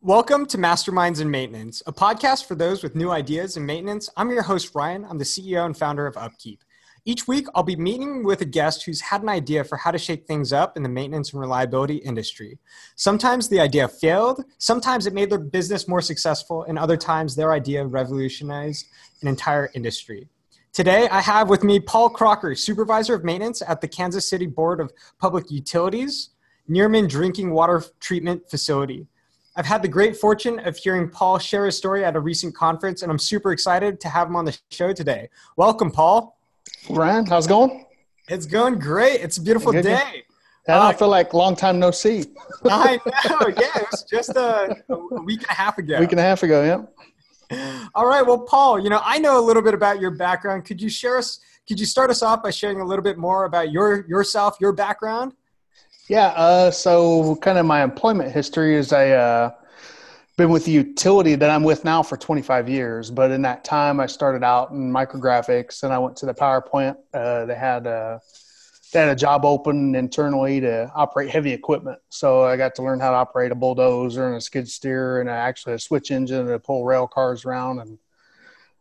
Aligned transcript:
Welcome 0.00 0.46
to 0.46 0.58
Masterminds 0.58 1.20
in 1.20 1.28
Maintenance, 1.28 1.82
a 1.84 1.92
podcast 1.92 2.46
for 2.46 2.54
those 2.54 2.84
with 2.84 2.94
new 2.94 3.10
ideas 3.10 3.56
in 3.56 3.66
maintenance. 3.66 4.08
I'm 4.16 4.30
your 4.30 4.42
host, 4.42 4.72
Ryan. 4.72 5.04
I'm 5.04 5.18
the 5.18 5.24
CEO 5.24 5.66
and 5.66 5.76
founder 5.76 6.06
of 6.06 6.16
Upkeep. 6.16 6.62
Each 7.04 7.26
week, 7.26 7.48
I'll 7.52 7.64
be 7.64 7.74
meeting 7.74 8.22
with 8.22 8.40
a 8.40 8.44
guest 8.44 8.84
who's 8.84 9.00
had 9.00 9.22
an 9.22 9.28
idea 9.28 9.64
for 9.64 9.76
how 9.76 9.90
to 9.90 9.98
shake 9.98 10.24
things 10.24 10.52
up 10.52 10.76
in 10.76 10.84
the 10.84 10.88
maintenance 10.88 11.32
and 11.32 11.40
reliability 11.40 11.96
industry. 11.96 12.60
Sometimes 12.94 13.48
the 13.48 13.58
idea 13.58 13.88
failed, 13.88 14.44
sometimes 14.58 15.08
it 15.08 15.14
made 15.14 15.30
their 15.30 15.40
business 15.40 15.88
more 15.88 16.00
successful, 16.00 16.62
and 16.62 16.78
other 16.78 16.96
times 16.96 17.34
their 17.34 17.52
idea 17.52 17.84
revolutionized 17.84 18.86
an 19.22 19.26
entire 19.26 19.68
industry. 19.74 20.28
Today, 20.72 21.08
I 21.08 21.20
have 21.20 21.48
with 21.48 21.64
me 21.64 21.80
Paul 21.80 22.08
Crocker, 22.08 22.54
Supervisor 22.54 23.14
of 23.14 23.24
Maintenance 23.24 23.62
at 23.66 23.80
the 23.80 23.88
Kansas 23.88 24.30
City 24.30 24.46
Board 24.46 24.78
of 24.78 24.92
Public 25.18 25.50
Utilities, 25.50 26.30
Nearman 26.70 27.08
Drinking 27.08 27.50
Water 27.50 27.82
Treatment 27.98 28.48
Facility. 28.48 29.08
I've 29.58 29.66
had 29.66 29.82
the 29.82 29.88
great 29.88 30.16
fortune 30.16 30.60
of 30.60 30.76
hearing 30.76 31.10
Paul 31.10 31.36
share 31.40 31.66
his 31.66 31.76
story 31.76 32.04
at 32.04 32.14
a 32.14 32.20
recent 32.20 32.54
conference, 32.54 33.02
and 33.02 33.10
I'm 33.10 33.18
super 33.18 33.50
excited 33.50 33.98
to 34.02 34.08
have 34.08 34.28
him 34.28 34.36
on 34.36 34.44
the 34.44 34.56
show 34.70 34.92
today. 34.92 35.28
Welcome, 35.56 35.90
Paul. 35.90 36.38
Ryan, 36.88 37.26
how's 37.26 37.46
it 37.46 37.48
going? 37.48 37.84
It's 38.28 38.46
going 38.46 38.78
great. 38.78 39.20
It's 39.20 39.36
a 39.36 39.42
beautiful 39.42 39.72
Good, 39.72 39.82
day. 39.82 40.22
Yeah, 40.68 40.78
Uh, 40.80 40.86
I 40.86 40.92
feel 40.92 41.08
like 41.08 41.34
long 41.34 41.56
time 41.56 41.80
no 41.80 41.90
see. 41.90 42.26
I 42.66 43.00
know. 43.28 43.48
Yeah, 43.48 43.78
it 43.80 43.86
was 43.90 44.04
just 44.08 44.30
a, 44.36 44.76
a 44.90 45.22
week 45.22 45.40
and 45.40 45.50
a 45.50 45.54
half 45.54 45.76
ago. 45.76 45.98
Week 45.98 46.12
and 46.12 46.20
a 46.20 46.22
half 46.22 46.44
ago, 46.44 46.62
yeah. 47.50 47.88
All 47.96 48.06
right. 48.06 48.24
Well, 48.24 48.38
Paul, 48.38 48.78
you 48.78 48.90
know, 48.90 49.00
I 49.02 49.18
know 49.18 49.40
a 49.40 49.44
little 49.44 49.62
bit 49.62 49.74
about 49.74 50.00
your 50.00 50.12
background. 50.12 50.66
Could 50.66 50.80
you 50.80 50.88
share 50.88 51.18
us? 51.18 51.40
Could 51.66 51.80
you 51.80 51.86
start 51.86 52.10
us 52.10 52.22
off 52.22 52.44
by 52.44 52.50
sharing 52.50 52.80
a 52.80 52.84
little 52.84 53.02
bit 53.02 53.18
more 53.18 53.44
about 53.44 53.72
your 53.72 54.06
yourself, 54.06 54.56
your 54.60 54.72
background? 54.72 55.32
Yeah. 56.08 56.28
Uh, 56.28 56.70
so, 56.70 57.36
kind 57.36 57.58
of 57.58 57.66
my 57.66 57.82
employment 57.82 58.32
history 58.32 58.74
is 58.74 58.92
I 58.92 59.10
uh, 59.10 59.50
been 60.38 60.50
with 60.50 60.64
the 60.64 60.70
utility 60.70 61.34
that 61.34 61.50
I'm 61.50 61.64
with 61.64 61.84
now 61.84 62.02
for 62.02 62.16
25 62.16 62.68
years. 62.68 63.10
But 63.10 63.30
in 63.30 63.42
that 63.42 63.64
time, 63.64 64.00
I 64.00 64.06
started 64.06 64.42
out 64.42 64.70
in 64.70 64.90
micrographics, 64.90 65.82
and 65.82 65.92
I 65.92 65.98
went 65.98 66.16
to 66.18 66.26
the 66.26 66.32
power 66.32 66.62
plant. 66.62 66.96
Uh, 67.12 67.44
they 67.44 67.56
had 67.56 67.86
a 67.86 68.20
they 68.92 69.00
had 69.00 69.10
a 69.10 69.16
job 69.16 69.44
open 69.44 69.94
internally 69.94 70.60
to 70.60 70.90
operate 70.94 71.28
heavy 71.28 71.52
equipment. 71.52 71.98
So 72.08 72.44
I 72.44 72.56
got 72.56 72.74
to 72.76 72.82
learn 72.82 73.00
how 73.00 73.10
to 73.10 73.16
operate 73.16 73.52
a 73.52 73.54
bulldozer 73.54 74.28
and 74.28 74.36
a 74.36 74.40
skid 74.40 74.66
steer 74.66 75.20
and 75.20 75.28
actually 75.28 75.74
a 75.74 75.78
switch 75.78 76.10
engine 76.10 76.46
to 76.46 76.58
pull 76.58 76.86
rail 76.86 77.06
cars 77.06 77.44
around. 77.44 77.80
And 77.80 77.98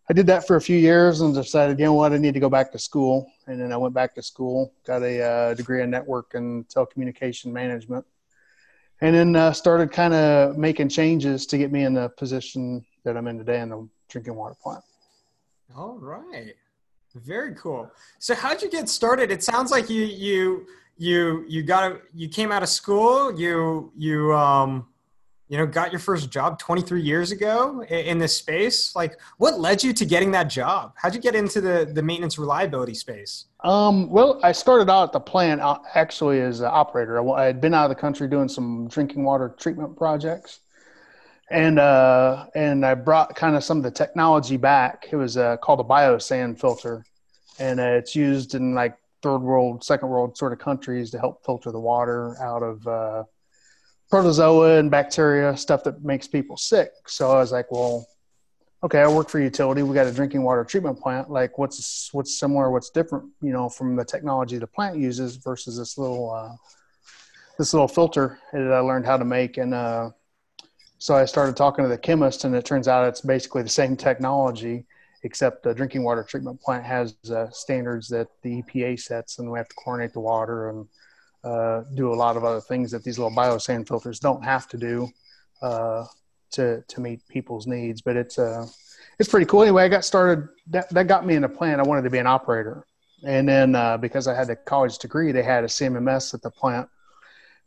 I 0.09 0.13
did 0.13 0.27
that 0.27 0.47
for 0.47 0.55
a 0.55 0.61
few 0.61 0.77
years 0.77 1.19
and 1.19 1.35
decided, 1.35 1.79
you 1.79 1.85
know 1.85 1.93
what, 1.93 2.13
I 2.13 2.17
need 2.17 2.33
to 2.33 2.39
go 2.39 2.49
back 2.49 2.71
to 2.71 2.79
school. 2.79 3.29
And 3.45 3.59
then 3.59 3.73
I 3.73 3.77
went 3.77 3.93
back 3.93 4.15
to 4.15 4.21
school, 4.23 4.73
got 4.85 5.03
a 5.03 5.21
uh, 5.21 5.53
degree 5.53 5.81
in 5.81 5.89
network 5.89 6.33
and 6.33 6.65
telecommunication 6.69 7.47
management, 7.47 8.05
and 9.01 9.13
then 9.13 9.35
uh, 9.35 9.51
started 9.51 9.91
kind 9.91 10.13
of 10.13 10.57
making 10.57 10.89
changes 10.89 11.45
to 11.47 11.57
get 11.57 11.71
me 11.71 11.83
in 11.83 11.93
the 11.93 12.09
position 12.09 12.85
that 13.03 13.17
I'm 13.17 13.27
in 13.27 13.37
today 13.37 13.59
in 13.59 13.69
the 13.69 13.87
drinking 14.07 14.35
water 14.35 14.55
plant. 14.61 14.83
All 15.75 15.97
right. 15.99 16.55
Very 17.15 17.55
cool. 17.55 17.91
So 18.19 18.33
how'd 18.33 18.61
you 18.61 18.69
get 18.69 18.87
started? 18.87 19.31
It 19.31 19.43
sounds 19.43 19.71
like 19.71 19.89
you 19.89 20.03
you 20.03 20.67
you 20.97 21.45
you 21.47 21.63
got 21.63 21.99
you 22.13 22.29
came 22.29 22.51
out 22.51 22.63
of 22.63 22.69
school, 22.69 23.37
you 23.37 23.91
you 23.97 24.33
um 24.33 24.87
you 25.49 25.57
know 25.57 25.65
got 25.65 25.91
your 25.91 25.99
first 25.99 26.29
job 26.29 26.59
23 26.59 27.01
years 27.01 27.31
ago 27.31 27.81
in, 27.83 28.17
this 28.17 28.35
space. 28.35 28.95
Like 28.95 29.19
what 29.37 29.59
led 29.59 29.83
you 29.83 29.93
to 29.93 30.05
getting 30.05 30.31
that 30.31 30.49
job? 30.49 30.93
How'd 30.95 31.15
you 31.15 31.21
get 31.21 31.35
into 31.35 31.61
the 31.61 31.89
the 31.91 32.01
maintenance 32.01 32.37
reliability 32.37 32.93
space? 32.93 33.45
Um, 33.63 34.09
well, 34.09 34.39
I 34.43 34.51
started 34.51 34.89
out 34.89 35.03
at 35.03 35.11
the 35.13 35.19
plant 35.19 35.61
uh, 35.61 35.79
actually 35.95 36.41
as 36.41 36.59
an 36.59 36.67
operator. 36.67 37.19
I, 37.19 37.43
I 37.43 37.45
had 37.45 37.61
been 37.61 37.73
out 37.73 37.85
of 37.85 37.89
the 37.89 38.01
country 38.01 38.27
doing 38.27 38.49
some 38.49 38.87
drinking 38.87 39.23
water 39.23 39.55
treatment 39.57 39.95
projects, 39.95 40.59
and 41.49 41.79
uh, 41.79 42.47
and 42.55 42.85
I 42.85 42.93
brought 42.95 43.35
kind 43.35 43.55
of 43.55 43.63
some 43.63 43.77
of 43.77 43.83
the 43.83 43.91
technology 43.91 44.57
back. 44.57 45.07
It 45.11 45.15
was 45.15 45.37
uh, 45.37 45.57
called 45.57 45.79
a 45.79 45.83
biosand 45.83 46.59
filter, 46.59 47.05
and 47.59 47.79
uh, 47.79 47.83
it's 47.83 48.15
used 48.15 48.53
in 48.53 48.75
like 48.75 48.97
third 49.21 49.39
world, 49.39 49.83
second 49.83 50.09
world 50.09 50.37
sort 50.37 50.51
of 50.51 50.59
countries 50.59 51.09
to 51.11 51.19
help 51.19 51.45
filter 51.45 51.71
the 51.71 51.79
water 51.79 52.35
out 52.41 52.63
of 52.63 52.85
uh, 52.87 53.23
protozoa 54.09 54.79
and 54.79 54.89
bacteria, 54.89 55.55
stuff 55.57 55.83
that 55.83 56.03
makes 56.03 56.27
people 56.27 56.57
sick. 56.57 56.91
So 57.07 57.31
I 57.31 57.35
was 57.35 57.51
like, 57.51 57.71
well, 57.71 58.05
okay, 58.83 58.99
I 58.99 59.07
work 59.07 59.29
for 59.29 59.39
utility. 59.39 59.83
We 59.83 59.93
got 59.93 60.07
a 60.07 60.11
drinking 60.11 60.43
water 60.43 60.63
treatment 60.63 60.99
plant. 60.99 61.29
Like, 61.29 61.57
what's 61.57 62.09
what's 62.13 62.39
similar? 62.39 62.71
What's 62.71 62.89
different? 62.89 63.25
You 63.41 63.51
know, 63.51 63.69
from 63.69 63.95
the 63.95 64.05
technology 64.05 64.57
the 64.57 64.67
plant 64.67 64.97
uses 64.97 65.35
versus 65.37 65.77
this 65.77 65.97
little 65.97 66.31
uh, 66.31 66.55
this 67.57 67.73
little 67.73 67.87
filter 67.87 68.39
that 68.53 68.71
I 68.71 68.79
learned 68.79 69.05
how 69.05 69.17
to 69.17 69.25
make. 69.25 69.57
And 69.57 69.73
uh, 69.73 70.11
so 70.99 71.15
I 71.15 71.25
started 71.25 71.55
talking 71.55 71.83
to 71.83 71.89
the 71.89 71.97
chemist, 71.97 72.43
and 72.43 72.55
it 72.55 72.65
turns 72.65 72.87
out 72.87 73.07
it's 73.07 73.21
basically 73.21 73.63
the 73.63 73.69
same 73.69 73.97
technology, 73.97 74.85
except 75.23 75.63
the 75.63 75.73
drinking 75.73 76.03
water 76.03 76.23
treatment 76.23 76.61
plant 76.61 76.85
has 76.85 77.15
uh, 77.29 77.49
standards 77.49 78.07
that 78.09 78.27
the 78.43 78.61
EPA 78.61 78.99
sets, 78.99 79.39
and 79.39 79.51
we 79.51 79.57
have 79.57 79.67
to 79.67 79.75
chlorinate 79.75 80.13
the 80.13 80.19
water 80.19 80.69
and 80.69 80.87
uh, 81.47 81.83
do 81.95 82.13
a 82.13 82.15
lot 82.15 82.35
of 82.35 82.43
other 82.43 82.59
things 82.59 82.91
that 82.91 83.03
these 83.03 83.17
little 83.17 83.35
biosand 83.35 83.87
filters 83.87 84.19
don't 84.19 84.43
have 84.43 84.67
to 84.67 84.77
do 84.77 85.07
uh, 85.61 86.05
to 86.51 86.83
to 86.87 87.01
meet 87.01 87.25
people's 87.27 87.67
needs. 87.67 88.01
But 88.01 88.17
it's 88.17 88.37
uh, 88.37 88.67
it's 89.19 89.29
pretty 89.29 89.45
cool. 89.45 89.61
Anyway, 89.61 89.83
I 89.83 89.87
got 89.87 90.03
started. 90.03 90.47
That 90.67 90.89
that 90.89 91.07
got 91.07 91.25
me 91.25 91.35
in 91.35 91.41
the 91.43 91.49
plant. 91.49 91.79
I 91.79 91.83
wanted 91.83 92.03
to 92.03 92.09
be 92.09 92.17
an 92.17 92.27
operator, 92.27 92.85
and 93.23 93.47
then 93.47 93.75
uh, 93.75 93.97
because 93.97 94.27
I 94.27 94.33
had 94.35 94.49
a 94.49 94.55
college 94.55 94.97
degree, 94.97 95.31
they 95.31 95.43
had 95.43 95.63
a 95.63 95.67
CMMS 95.67 96.33
at 96.33 96.41
the 96.41 96.51
plant. 96.51 96.89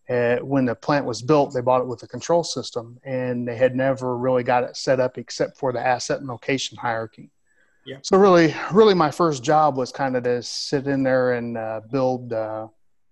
Uh, 0.08 0.38
when 0.38 0.64
the 0.64 0.74
plant 0.74 1.06
was 1.06 1.22
built, 1.22 1.54
they 1.54 1.60
bought 1.60 1.80
it 1.80 1.86
with 1.86 2.02
a 2.02 2.06
control 2.06 2.42
system, 2.42 2.98
and 3.04 3.46
they 3.46 3.56
had 3.56 3.76
never 3.76 4.16
really 4.16 4.42
got 4.42 4.64
it 4.64 4.76
set 4.76 4.98
up 4.98 5.16
except 5.18 5.56
for 5.56 5.72
the 5.72 5.80
asset 5.80 6.18
and 6.18 6.28
location 6.28 6.76
hierarchy. 6.76 7.30
Yeah. 7.86 7.98
So 8.02 8.18
really, 8.18 8.54
really, 8.72 8.94
my 8.94 9.10
first 9.10 9.42
job 9.42 9.76
was 9.76 9.90
kind 9.92 10.16
of 10.16 10.24
to 10.24 10.42
sit 10.42 10.86
in 10.86 11.02
there 11.02 11.34
and 11.34 11.56
uh, 11.56 11.80
build 11.90 12.32
uh, 12.32 12.66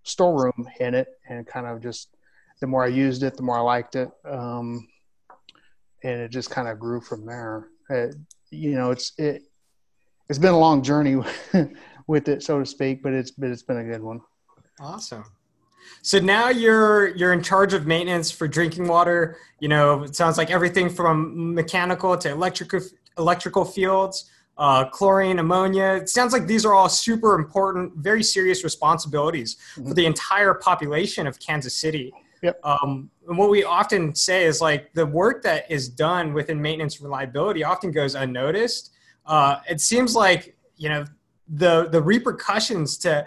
storeroom 0.09 0.69
in 0.81 0.95
it, 0.95 1.09
and 1.29 1.47
kind 1.47 1.67
of 1.67 1.83
just 1.83 2.17
the 2.61 2.67
more 2.67 2.85
I 2.85 2.89
used 2.89 3.23
it, 3.23 3.37
the 3.37 3.43
more 3.43 3.59
I 3.59 3.63
liked 3.63 3.95
it, 3.95 4.11
um, 4.25 4.89
and 6.03 6.21
it 6.21 6.31
just 6.31 6.51
kind 6.51 6.69
of 6.69 6.79
grew 6.79 7.01
from 7.01 7.25
there. 7.25 7.69
Uh, 7.91 8.09
you 8.51 8.75
know, 8.75 8.91
it's 8.91 9.13
it 9.19 9.43
it's 10.29 10.39
been 10.39 10.55
a 10.55 10.59
long 10.59 10.83
journey 10.83 11.17
with 12.07 12.29
it, 12.29 12.43
so 12.43 12.59
to 12.59 12.67
speak, 12.67 13.03
but 13.03 13.13
it's 13.13 13.31
but 13.31 13.51
it's 13.51 13.63
been 13.63 13.79
a 13.79 13.85
good 13.85 14.03
one. 14.03 14.21
Awesome. 14.81 15.25
So 16.03 16.19
now 16.19 16.49
you're 16.49 17.09
you're 17.17 17.33
in 17.33 17.43
charge 17.43 17.75
of 17.75 17.87
maintenance 17.87 18.31
for 18.31 18.47
drinking 18.49 18.89
water. 18.89 19.39
You 19.61 19.69
know, 19.69 20.03
it 20.03 20.15
sounds 20.15 20.39
like 20.39 20.51
everything 20.51 20.91
from 20.91 21.55
mechanical 21.55 22.17
to 22.19 22.31
electrical 22.31 22.81
electrical 23.17 23.65
fields, 23.65 24.31
uh, 24.59 24.89
chlorine, 24.89 25.39
ammonia. 25.39 25.95
It 25.95 26.09
sounds 26.09 26.33
like 26.33 26.47
these 26.47 26.65
are 26.65 26.75
all 26.75 26.89
super 26.89 27.35
important, 27.35 27.97
very 27.97 28.23
serious 28.23 28.65
responsibilities 28.65 29.57
for 29.75 29.95
the 29.95 30.05
entire 30.05 30.55
population 30.55 31.27
of 31.27 31.39
Kansas 31.39 31.75
City. 31.75 32.13
Yep. 32.43 32.61
Um, 32.65 33.11
and 33.29 33.39
what 33.39 33.51
we 33.51 33.65
often 33.65 34.15
say 34.15 34.45
is 34.45 34.61
like 34.61 34.93
the 34.95 35.07
work 35.07 35.43
that 35.43 35.71
is 35.71 35.89
done 35.89 36.33
within 36.33 36.61
maintenance 36.61 37.01
reliability 37.01 37.65
often 37.65 37.91
goes 37.91 38.15
unnoticed. 38.15 38.93
Uh, 39.27 39.57
it 39.69 39.81
seems 39.81 40.15
like 40.15 40.57
you 40.77 40.89
know 40.89 41.05
the 41.49 41.89
the 41.89 42.01
repercussions 42.01 42.97
to 42.99 43.27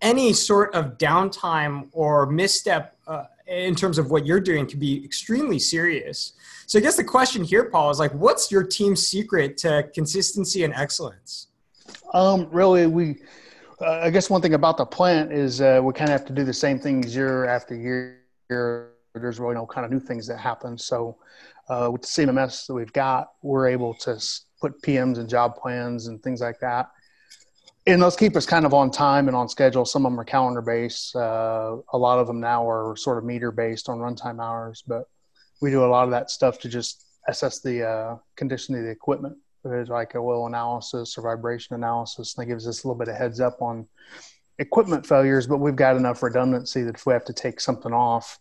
any 0.00 0.32
sort 0.32 0.74
of 0.74 0.98
downtime 0.98 1.88
or 1.92 2.26
misstep 2.26 2.96
uh, 3.06 3.24
in 3.46 3.74
terms 3.74 3.98
of 3.98 4.10
what 4.10 4.26
you're 4.26 4.40
doing 4.40 4.66
can 4.66 4.78
be 4.78 5.04
extremely 5.04 5.58
serious. 5.58 6.32
So 6.66 6.78
I 6.78 6.82
guess 6.82 6.96
the 6.96 7.04
question 7.04 7.44
here, 7.44 7.64
Paul, 7.64 7.90
is 7.90 7.98
like, 7.98 8.12
what's 8.12 8.50
your 8.50 8.62
team's 8.62 9.06
secret 9.06 9.58
to 9.58 9.88
consistency 9.94 10.64
and 10.64 10.72
excellence? 10.74 11.48
Um, 12.12 12.48
really, 12.50 12.86
we. 12.86 13.16
Uh, 13.80 14.00
I 14.04 14.10
guess 14.10 14.30
one 14.30 14.40
thing 14.40 14.54
about 14.54 14.76
the 14.76 14.86
plant 14.86 15.32
is 15.32 15.60
uh, 15.60 15.80
we 15.82 15.92
kind 15.92 16.08
of 16.08 16.18
have 16.18 16.26
to 16.28 16.32
do 16.32 16.44
the 16.44 16.54
same 16.54 16.78
things 16.78 17.14
year 17.14 17.44
after 17.46 17.74
year. 17.74 18.20
There's 18.48 19.40
really 19.40 19.54
no 19.54 19.66
kind 19.66 19.84
of 19.84 19.90
new 19.90 19.98
things 19.98 20.26
that 20.28 20.38
happen. 20.38 20.78
So, 20.78 21.18
uh, 21.68 21.90
with 21.92 22.02
the 22.02 22.06
CMMS 22.06 22.66
that 22.66 22.74
we've 22.74 22.92
got, 22.92 23.32
we're 23.42 23.68
able 23.68 23.92
to 23.94 24.22
put 24.60 24.80
PMs 24.82 25.18
and 25.18 25.28
job 25.28 25.56
plans 25.56 26.06
and 26.06 26.22
things 26.22 26.40
like 26.40 26.60
that. 26.60 26.90
And 27.86 28.00
those 28.00 28.16
keep 28.16 28.34
us 28.34 28.46
kind 28.46 28.64
of 28.64 28.72
on 28.72 28.90
time 28.90 29.28
and 29.28 29.36
on 29.36 29.48
schedule. 29.48 29.84
Some 29.84 30.06
of 30.06 30.12
them 30.12 30.18
are 30.18 30.24
calendar 30.24 30.62
based. 30.62 31.14
Uh, 31.14 31.76
a 31.92 31.98
lot 31.98 32.18
of 32.18 32.26
them 32.26 32.40
now 32.40 32.68
are 32.68 32.96
sort 32.96 33.18
of 33.18 33.24
meter 33.24 33.50
based 33.50 33.88
on 33.90 33.98
runtime 33.98 34.42
hours, 34.42 34.82
but 34.86 35.08
we 35.60 35.70
do 35.70 35.84
a 35.84 35.86
lot 35.86 36.04
of 36.04 36.10
that 36.10 36.30
stuff 36.30 36.58
to 36.60 36.68
just 36.68 37.04
assess 37.28 37.60
the 37.60 37.86
uh, 37.86 38.16
condition 38.36 38.74
of 38.74 38.84
the 38.84 38.90
equipment. 38.90 39.36
There's 39.62 39.88
like 39.88 40.14
oil 40.14 40.46
analysis 40.46 41.16
or 41.16 41.22
vibration 41.22 41.74
analysis, 41.74 42.34
and 42.34 42.42
that 42.42 42.48
gives 42.48 42.66
us 42.66 42.84
a 42.84 42.88
little 42.88 42.98
bit 42.98 43.08
of 43.08 43.16
heads 43.16 43.40
up 43.40 43.60
on 43.60 43.86
equipment 44.58 45.06
failures. 45.06 45.46
But 45.46 45.58
we've 45.58 45.76
got 45.76 45.96
enough 45.96 46.22
redundancy 46.22 46.82
that 46.82 46.96
if 46.96 47.06
we 47.06 47.12
have 47.12 47.24
to 47.26 47.32
take 47.32 47.60
something 47.60 47.92
off, 47.92 48.38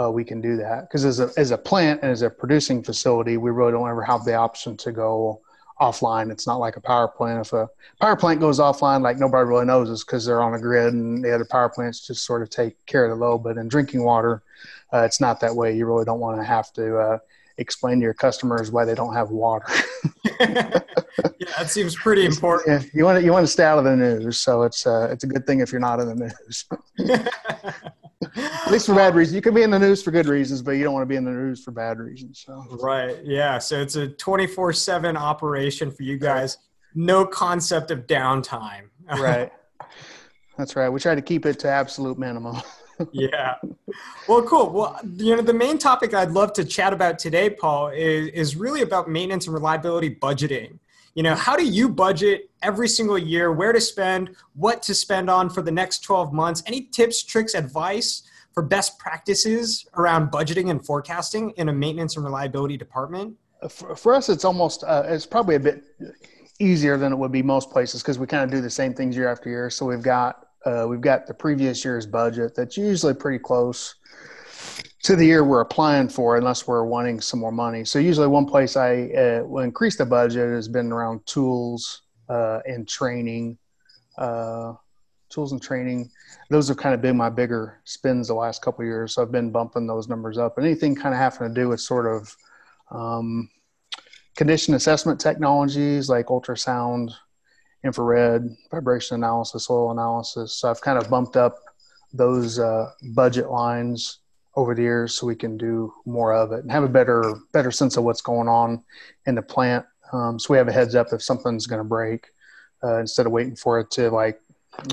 uh, 0.00 0.10
we 0.10 0.24
can 0.24 0.40
do 0.40 0.56
that. 0.58 0.82
Because 0.82 1.04
as 1.04 1.20
a 1.20 1.30
as 1.36 1.50
a 1.50 1.58
plant 1.58 2.02
and 2.02 2.10
as 2.10 2.22
a 2.22 2.30
producing 2.30 2.82
facility, 2.82 3.36
we 3.36 3.50
really 3.50 3.72
don't 3.72 3.88
ever 3.88 4.02
have 4.02 4.24
the 4.24 4.34
option 4.34 4.76
to 4.78 4.92
go 4.92 5.40
offline. 5.80 6.30
It's 6.30 6.46
not 6.46 6.56
like 6.56 6.76
a 6.76 6.80
power 6.80 7.08
plant. 7.08 7.46
If 7.46 7.52
a 7.52 7.68
power 8.00 8.16
plant 8.16 8.40
goes 8.40 8.58
offline, 8.58 9.02
like 9.02 9.18
nobody 9.18 9.48
really 9.48 9.64
knows 9.64 9.88
is 9.88 10.04
because 10.04 10.24
they're 10.24 10.42
on 10.42 10.54
a 10.54 10.60
grid 10.60 10.92
and 10.92 11.24
the 11.24 11.34
other 11.34 11.44
power 11.44 11.68
plants 11.68 12.06
just 12.06 12.24
sort 12.24 12.42
of 12.42 12.50
take 12.50 12.84
care 12.86 13.04
of 13.04 13.10
the 13.10 13.24
load. 13.24 13.38
But 13.38 13.56
in 13.56 13.68
drinking 13.68 14.04
water, 14.04 14.42
uh, 14.92 15.02
it's 15.02 15.20
not 15.20 15.40
that 15.40 15.54
way. 15.54 15.76
You 15.76 15.86
really 15.86 16.04
don't 16.04 16.20
want 16.20 16.38
to 16.38 16.44
have 16.44 16.72
to 16.74 16.98
uh, 16.98 17.18
explain 17.58 17.98
to 18.00 18.04
your 18.04 18.14
customers 18.14 18.70
why 18.70 18.84
they 18.84 18.94
don't 18.94 19.14
have 19.14 19.30
water. 19.30 19.66
yeah, 20.40 20.80
that 21.58 21.68
seems 21.68 21.94
pretty 21.96 22.24
important. 22.24 22.82
Yeah, 22.82 22.88
you 22.94 23.04
want 23.04 23.18
to 23.18 23.24
you 23.24 23.32
want 23.32 23.44
to 23.44 23.52
stay 23.52 23.64
out 23.64 23.78
of 23.78 23.84
the 23.84 23.96
news, 23.96 24.38
so 24.38 24.62
it's 24.62 24.86
uh, 24.86 25.08
it's 25.10 25.24
a 25.24 25.26
good 25.26 25.46
thing 25.46 25.60
if 25.60 25.72
you're 25.72 25.80
not 25.80 26.00
in 26.00 26.08
the 26.08 26.14
news. 26.14 26.64
At 28.36 28.70
least 28.70 28.86
for 28.86 28.94
bad 28.94 29.14
reasons. 29.14 29.34
You 29.34 29.42
can 29.42 29.54
be 29.54 29.62
in 29.62 29.70
the 29.70 29.78
news 29.78 30.02
for 30.02 30.10
good 30.10 30.26
reasons, 30.26 30.62
but 30.62 30.72
you 30.72 30.84
don't 30.84 30.94
want 30.94 31.02
to 31.02 31.08
be 31.08 31.16
in 31.16 31.24
the 31.24 31.30
news 31.30 31.62
for 31.62 31.70
bad 31.70 31.98
reasons. 31.98 32.44
So. 32.46 32.64
Right. 32.82 33.18
Yeah. 33.24 33.58
So 33.58 33.80
it's 33.80 33.96
a 33.96 34.08
24 34.08 34.72
7 34.72 35.16
operation 35.16 35.90
for 35.90 36.02
you 36.02 36.18
guys. 36.18 36.58
No 36.94 37.24
concept 37.24 37.90
of 37.90 38.06
downtime. 38.06 38.88
right. 39.08 39.52
That's 40.56 40.76
right. 40.76 40.88
We 40.88 41.00
try 41.00 41.14
to 41.14 41.22
keep 41.22 41.46
it 41.46 41.58
to 41.60 41.68
absolute 41.68 42.18
minimum. 42.18 42.60
yeah. 43.12 43.54
Well, 44.28 44.42
cool. 44.42 44.70
Well, 44.70 45.00
you 45.16 45.36
know, 45.36 45.42
the 45.42 45.54
main 45.54 45.78
topic 45.78 46.12
I'd 46.14 46.32
love 46.32 46.52
to 46.54 46.64
chat 46.64 46.92
about 46.92 47.18
today, 47.18 47.50
Paul, 47.50 47.88
is, 47.88 48.28
is 48.28 48.56
really 48.56 48.82
about 48.82 49.08
maintenance 49.08 49.46
and 49.46 49.54
reliability 49.54 50.14
budgeting. 50.14 50.78
You 51.14 51.24
know, 51.24 51.34
how 51.34 51.56
do 51.56 51.66
you 51.66 51.88
budget 51.88 52.50
every 52.62 52.88
single 52.88 53.18
year, 53.18 53.52
where 53.52 53.72
to 53.72 53.80
spend, 53.80 54.36
what 54.54 54.82
to 54.84 54.94
spend 54.94 55.28
on 55.28 55.50
for 55.50 55.60
the 55.60 55.70
next 55.70 56.00
12 56.00 56.32
months? 56.32 56.62
Any 56.66 56.82
tips, 56.82 57.24
tricks, 57.24 57.54
advice 57.54 58.22
for 58.52 58.62
best 58.62 58.98
practices 58.98 59.86
around 59.96 60.30
budgeting 60.30 60.70
and 60.70 60.84
forecasting 60.84 61.50
in 61.56 61.68
a 61.68 61.72
maintenance 61.72 62.16
and 62.16 62.24
reliability 62.24 62.76
department? 62.76 63.36
For, 63.68 63.96
for 63.96 64.14
us, 64.14 64.28
it's 64.28 64.44
almost, 64.44 64.84
uh, 64.84 65.02
it's 65.06 65.26
probably 65.26 65.56
a 65.56 65.60
bit 65.60 65.82
easier 66.60 66.96
than 66.96 67.12
it 67.12 67.16
would 67.16 67.32
be 67.32 67.42
most 67.42 67.70
places 67.70 68.02
because 68.02 68.18
we 68.18 68.26
kind 68.26 68.44
of 68.44 68.50
do 68.50 68.60
the 68.60 68.70
same 68.70 68.94
things 68.94 69.16
year 69.16 69.30
after 69.30 69.50
year. 69.50 69.68
So 69.68 69.86
we've 69.86 70.02
got, 70.02 70.46
uh, 70.64 70.86
we've 70.88 71.00
got 71.00 71.26
the 71.26 71.34
previous 71.34 71.84
year's 71.84 72.06
budget 72.06 72.54
that's 72.54 72.76
usually 72.76 73.14
pretty 73.14 73.38
close 73.38 73.96
to 75.02 75.16
the 75.16 75.24
year 75.24 75.44
we're 75.44 75.60
applying 75.60 76.08
for 76.08 76.36
unless 76.36 76.66
we're 76.66 76.84
wanting 76.84 77.20
some 77.20 77.40
more 77.40 77.52
money. 77.52 77.84
So 77.84 77.98
usually 77.98 78.26
one 78.26 78.46
place 78.46 78.76
I 78.76 79.04
uh, 79.06 79.42
will 79.44 79.62
increase 79.62 79.96
the 79.96 80.04
budget 80.04 80.50
has 80.50 80.68
been 80.68 80.92
around 80.92 81.24
tools 81.26 82.02
uh, 82.28 82.60
and 82.66 82.86
training. 82.86 83.58
Uh, 84.18 84.74
tools 85.30 85.52
and 85.52 85.62
training. 85.62 86.10
Those 86.50 86.68
have 86.68 86.76
kind 86.76 86.94
of 86.94 87.00
been 87.00 87.16
my 87.16 87.30
bigger 87.30 87.80
spins 87.84 88.28
the 88.28 88.34
last 88.34 88.62
couple 88.62 88.84
years. 88.84 89.14
So 89.14 89.22
I've 89.22 89.32
been 89.32 89.50
bumping 89.50 89.86
those 89.86 90.08
numbers 90.08 90.36
up. 90.36 90.58
And 90.58 90.66
anything 90.66 90.94
kind 90.94 91.14
of 91.14 91.20
having 91.20 91.48
to 91.48 91.54
do 91.54 91.68
with 91.68 91.80
sort 91.80 92.06
of 92.06 92.36
um, 92.90 93.48
condition 94.36 94.74
assessment 94.74 95.20
technologies 95.20 96.08
like 96.08 96.26
ultrasound, 96.26 97.12
infrared, 97.84 98.48
vibration 98.70 99.14
analysis, 99.14 99.70
oil 99.70 99.92
analysis. 99.92 100.56
So 100.56 100.68
I've 100.68 100.80
kind 100.80 100.98
of 100.98 101.08
bumped 101.08 101.36
up 101.36 101.56
those 102.12 102.58
uh, 102.58 102.90
budget 103.14 103.50
lines 103.50 104.18
over 104.60 104.74
the 104.74 104.82
years 104.82 105.14
so 105.14 105.26
we 105.26 105.34
can 105.34 105.56
do 105.56 105.92
more 106.04 106.34
of 106.34 106.52
it 106.52 106.60
and 106.60 106.70
have 106.70 106.84
a 106.84 106.88
better 106.88 107.34
better 107.52 107.70
sense 107.70 107.96
of 107.96 108.04
what's 108.04 108.20
going 108.20 108.46
on 108.46 108.82
in 109.26 109.34
the 109.34 109.42
plant 109.42 109.86
um, 110.12 110.38
so 110.38 110.52
we 110.52 110.58
have 110.58 110.68
a 110.68 110.72
heads 110.72 110.94
up 110.94 111.06
if 111.12 111.22
something's 111.22 111.66
going 111.66 111.80
to 111.80 111.88
break 111.88 112.28
uh, 112.84 112.98
instead 112.98 113.24
of 113.24 113.32
waiting 113.32 113.56
for 113.56 113.80
it 113.80 113.90
to 113.90 114.10
like 114.10 114.38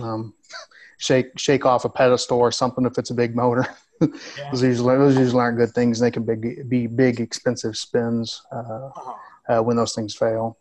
um, 0.02 0.34
shake 0.98 1.38
shake 1.38 1.66
off 1.66 1.84
a 1.84 1.90
pedestal 1.90 2.40
or 2.40 2.52
something 2.52 2.86
if 2.86 2.98
it's 2.98 3.10
a 3.10 3.14
big 3.14 3.36
motor 3.36 3.68
yeah. 4.02 4.08
those 4.52 4.64
usually 4.64 4.96
those 4.96 5.18
usually 5.18 5.42
aren't 5.42 5.58
good 5.58 5.72
things 5.72 6.00
they 6.00 6.12
can 6.12 6.24
big, 6.24 6.70
be 6.70 6.88
big 6.88 7.20
expensive 7.20 7.76
spins 7.76 8.42
uh, 8.54 8.56
uh-huh. 8.56 9.14
uh, 9.50 9.62
when 9.62 9.76
those 9.76 9.94
things 9.94 10.16
fail 10.16 10.58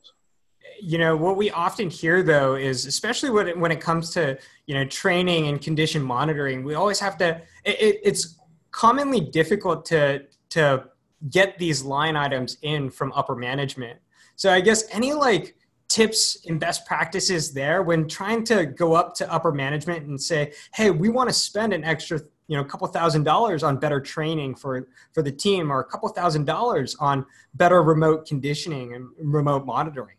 you 0.80 0.98
know 0.98 1.16
what 1.16 1.36
we 1.36 1.50
often 1.52 1.88
hear 1.88 2.24
though 2.24 2.56
is 2.56 2.86
especially 2.86 3.30
when 3.30 3.46
it, 3.48 3.56
when 3.56 3.70
it 3.70 3.80
comes 3.80 4.10
to 4.10 4.36
you 4.66 4.74
know 4.74 4.84
training 4.84 5.46
and 5.46 5.62
condition 5.62 6.02
monitoring 6.02 6.64
we 6.64 6.74
always 6.74 6.98
have 6.98 7.16
to 7.16 7.40
it, 7.64 8.00
it's 8.02 8.36
commonly 8.76 9.20
difficult 9.20 9.86
to 9.86 10.22
to 10.50 10.84
get 11.30 11.58
these 11.58 11.82
line 11.82 12.14
items 12.14 12.58
in 12.60 12.90
from 12.90 13.10
upper 13.14 13.34
management. 13.34 13.98
So 14.36 14.52
I 14.52 14.60
guess 14.60 14.84
any 14.92 15.14
like 15.14 15.56
tips 15.88 16.44
and 16.46 16.60
best 16.60 16.84
practices 16.84 17.54
there 17.54 17.82
when 17.82 18.06
trying 18.06 18.44
to 18.44 18.66
go 18.66 18.92
up 18.92 19.14
to 19.14 19.32
upper 19.32 19.50
management 19.50 20.06
and 20.06 20.20
say, 20.20 20.52
"Hey, 20.74 20.90
we 20.90 21.08
want 21.08 21.30
to 21.30 21.32
spend 21.32 21.72
an 21.72 21.84
extra, 21.84 22.20
you 22.48 22.56
know, 22.56 22.62
a 22.62 22.66
couple 22.66 22.86
thousand 22.88 23.24
dollars 23.24 23.62
on 23.62 23.78
better 23.78 24.00
training 24.00 24.54
for 24.54 24.86
for 25.14 25.22
the 25.22 25.32
team 25.32 25.72
or 25.72 25.80
a 25.80 25.84
couple 25.84 26.08
thousand 26.10 26.44
dollars 26.44 26.94
on 27.00 27.24
better 27.54 27.82
remote 27.82 28.26
conditioning 28.26 28.94
and 28.94 29.08
remote 29.18 29.64
monitoring." 29.64 30.18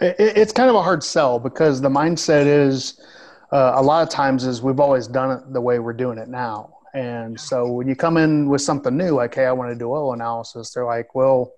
It's 0.00 0.52
kind 0.52 0.70
of 0.70 0.74
a 0.74 0.82
hard 0.82 1.04
sell 1.04 1.38
because 1.38 1.82
the 1.82 1.90
mindset 1.90 2.46
is 2.46 2.98
uh, 3.52 3.72
a 3.76 3.82
lot 3.82 4.02
of 4.02 4.08
times 4.08 4.44
is 4.44 4.62
we've 4.62 4.80
always 4.80 5.06
done 5.06 5.30
it 5.36 5.52
the 5.52 5.60
way 5.60 5.78
we're 5.78 5.92
doing 5.92 6.18
it 6.18 6.28
now 6.28 6.73
and 6.94 7.38
so 7.38 7.66
when 7.70 7.88
you 7.88 7.96
come 7.96 8.16
in 8.16 8.48
with 8.48 8.62
something 8.62 8.96
new, 8.96 9.10
like, 9.10 9.34
hey, 9.34 9.46
I 9.46 9.52
want 9.52 9.72
to 9.72 9.78
do 9.78 9.90
oil 9.90 10.12
analysis, 10.12 10.70
they're 10.70 10.84
like, 10.84 11.14
well, 11.14 11.52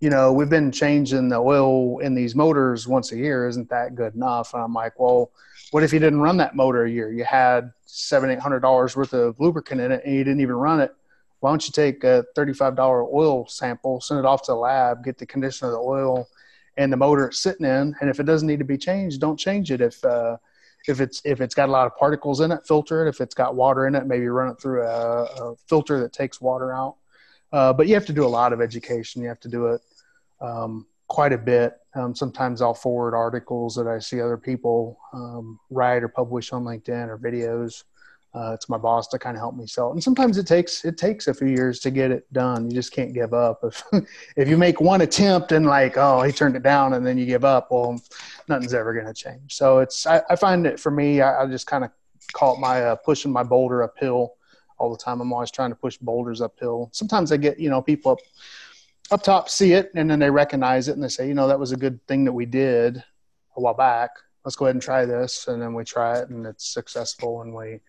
you 0.00 0.08
know, 0.08 0.32
we've 0.32 0.48
been 0.48 0.72
changing 0.72 1.28
the 1.28 1.36
oil 1.36 1.98
in 1.98 2.14
these 2.14 2.34
motors 2.34 2.88
once 2.88 3.12
a 3.12 3.16
year. 3.16 3.46
Isn't 3.46 3.68
that 3.68 3.94
good 3.94 4.14
enough? 4.14 4.54
And 4.54 4.62
I'm 4.62 4.72
like, 4.72 4.98
well, 4.98 5.30
what 5.70 5.82
if 5.82 5.92
you 5.92 5.98
didn't 5.98 6.22
run 6.22 6.38
that 6.38 6.56
motor 6.56 6.84
a 6.84 6.90
year? 6.90 7.12
You 7.12 7.24
had 7.24 7.72
seven, 7.84 8.30
eight 8.30 8.40
hundred 8.40 8.60
dollars 8.60 8.96
worth 8.96 9.12
of 9.12 9.38
lubricant 9.38 9.80
in 9.80 9.92
it, 9.92 10.02
and 10.04 10.14
you 10.14 10.24
didn't 10.24 10.40
even 10.40 10.56
run 10.56 10.80
it. 10.80 10.94
Why 11.40 11.50
don't 11.50 11.66
you 11.66 11.72
take 11.72 12.02
a 12.04 12.24
thirty-five 12.34 12.74
dollar 12.74 13.04
oil 13.04 13.46
sample, 13.46 14.00
send 14.00 14.20
it 14.20 14.26
off 14.26 14.42
to 14.44 14.52
the 14.52 14.56
lab, 14.56 15.04
get 15.04 15.18
the 15.18 15.26
condition 15.26 15.66
of 15.66 15.72
the 15.72 15.78
oil 15.78 16.26
and 16.76 16.90
the 16.90 16.96
motor 16.96 17.26
it's 17.26 17.38
sitting 17.38 17.66
in, 17.66 17.94
and 18.00 18.08
if 18.08 18.20
it 18.20 18.24
doesn't 18.24 18.48
need 18.48 18.58
to 18.60 18.64
be 18.64 18.78
changed, 18.78 19.20
don't 19.20 19.36
change 19.36 19.70
it. 19.70 19.82
If 19.82 20.02
uh, 20.02 20.38
if 20.88 21.00
it's 21.00 21.20
if 21.24 21.40
it's 21.40 21.54
got 21.54 21.68
a 21.68 21.72
lot 21.72 21.86
of 21.86 21.96
particles 21.96 22.40
in 22.40 22.52
it, 22.52 22.66
filter 22.66 23.06
it. 23.06 23.08
If 23.08 23.20
it's 23.20 23.34
got 23.34 23.54
water 23.54 23.86
in 23.86 23.94
it, 23.94 24.06
maybe 24.06 24.28
run 24.28 24.50
it 24.50 24.60
through 24.60 24.86
a, 24.86 25.24
a 25.24 25.56
filter 25.68 26.00
that 26.00 26.12
takes 26.12 26.40
water 26.40 26.72
out. 26.72 26.96
Uh, 27.52 27.72
but 27.72 27.88
you 27.88 27.94
have 27.94 28.06
to 28.06 28.12
do 28.12 28.24
a 28.24 28.28
lot 28.28 28.52
of 28.52 28.60
education. 28.60 29.22
You 29.22 29.28
have 29.28 29.40
to 29.40 29.48
do 29.48 29.66
it 29.66 29.80
um, 30.40 30.86
quite 31.08 31.32
a 31.32 31.38
bit. 31.38 31.78
Um, 31.94 32.14
sometimes 32.14 32.62
I'll 32.62 32.74
forward 32.74 33.14
articles 33.14 33.74
that 33.74 33.88
I 33.88 33.98
see 33.98 34.20
other 34.20 34.36
people 34.36 34.98
um, 35.12 35.58
write 35.68 36.04
or 36.04 36.08
publish 36.08 36.52
on 36.52 36.64
LinkedIn 36.64 37.08
or 37.08 37.18
videos 37.18 37.82
uh, 38.32 38.56
to 38.56 38.66
my 38.68 38.78
boss 38.78 39.08
to 39.08 39.18
kind 39.18 39.36
of 39.36 39.40
help 39.40 39.56
me 39.56 39.66
sell 39.66 39.88
it. 39.88 39.92
And 39.92 40.02
sometimes 40.02 40.38
it 40.38 40.46
takes 40.46 40.84
it 40.84 40.96
takes 40.96 41.26
a 41.26 41.34
few 41.34 41.48
years 41.48 41.80
to 41.80 41.90
get 41.90 42.10
it 42.10 42.32
done. 42.32 42.70
You 42.70 42.74
just 42.74 42.92
can't 42.92 43.12
give 43.12 43.34
up. 43.34 43.60
If 43.64 43.82
if 44.36 44.48
you 44.48 44.56
make 44.56 44.80
one 44.80 45.00
attempt 45.00 45.52
and 45.52 45.66
like 45.66 45.96
oh 45.96 46.22
he 46.22 46.32
turned 46.32 46.56
it 46.56 46.62
down 46.62 46.94
and 46.94 47.04
then 47.04 47.18
you 47.18 47.26
give 47.26 47.44
up, 47.44 47.70
well 47.70 48.00
nothing's 48.48 48.74
ever 48.74 48.94
going 48.94 49.06
to 49.06 49.14
change. 49.14 49.56
So 49.56 49.80
it's 49.80 50.06
I, 50.06 50.22
I, 50.30 50.36
find 50.36 50.66
it 50.66 50.78
for 50.78 50.90
me 50.90 51.20
I, 51.20 51.42
I 51.42 51.46
just 51.46 51.66
kind 51.66 51.84
of 51.84 51.90
call 52.32 52.54
it 52.54 52.60
my 52.60 52.82
uh, 52.82 52.96
pushing 52.96 53.32
my 53.32 53.42
boulder 53.42 53.82
uphill 53.82 54.34
all 54.78 54.90
the 54.90 54.98
time. 54.98 55.20
I'm 55.20 55.32
always 55.32 55.50
trying 55.50 55.70
to 55.70 55.76
push 55.76 55.96
boulders 55.96 56.40
uphill. 56.40 56.88
Sometimes 56.92 57.32
I 57.32 57.36
get 57.36 57.58
you 57.58 57.68
know 57.68 57.82
people 57.82 58.12
up 58.12 58.18
up 59.10 59.24
top 59.24 59.48
see 59.48 59.72
it 59.72 59.90
and 59.96 60.08
then 60.08 60.20
they 60.20 60.30
recognize 60.30 60.86
it 60.86 60.92
and 60.92 61.02
they 61.02 61.08
say 61.08 61.26
you 61.26 61.34
know 61.34 61.48
that 61.48 61.58
was 61.58 61.72
a 61.72 61.76
good 61.76 61.98
thing 62.06 62.24
that 62.24 62.32
we 62.32 62.46
did 62.46 63.02
a 63.56 63.60
while 63.60 63.74
back. 63.74 64.10
Let's 64.44 64.56
go 64.56 64.66
ahead 64.66 64.76
and 64.76 64.82
try 64.82 65.04
this, 65.04 65.48
and 65.48 65.60
then 65.60 65.74
we 65.74 65.84
try 65.84 66.18
it 66.18 66.30
and 66.30 66.46
it's 66.46 66.72
successful 66.72 67.42
and 67.42 67.52
we 67.52 67.80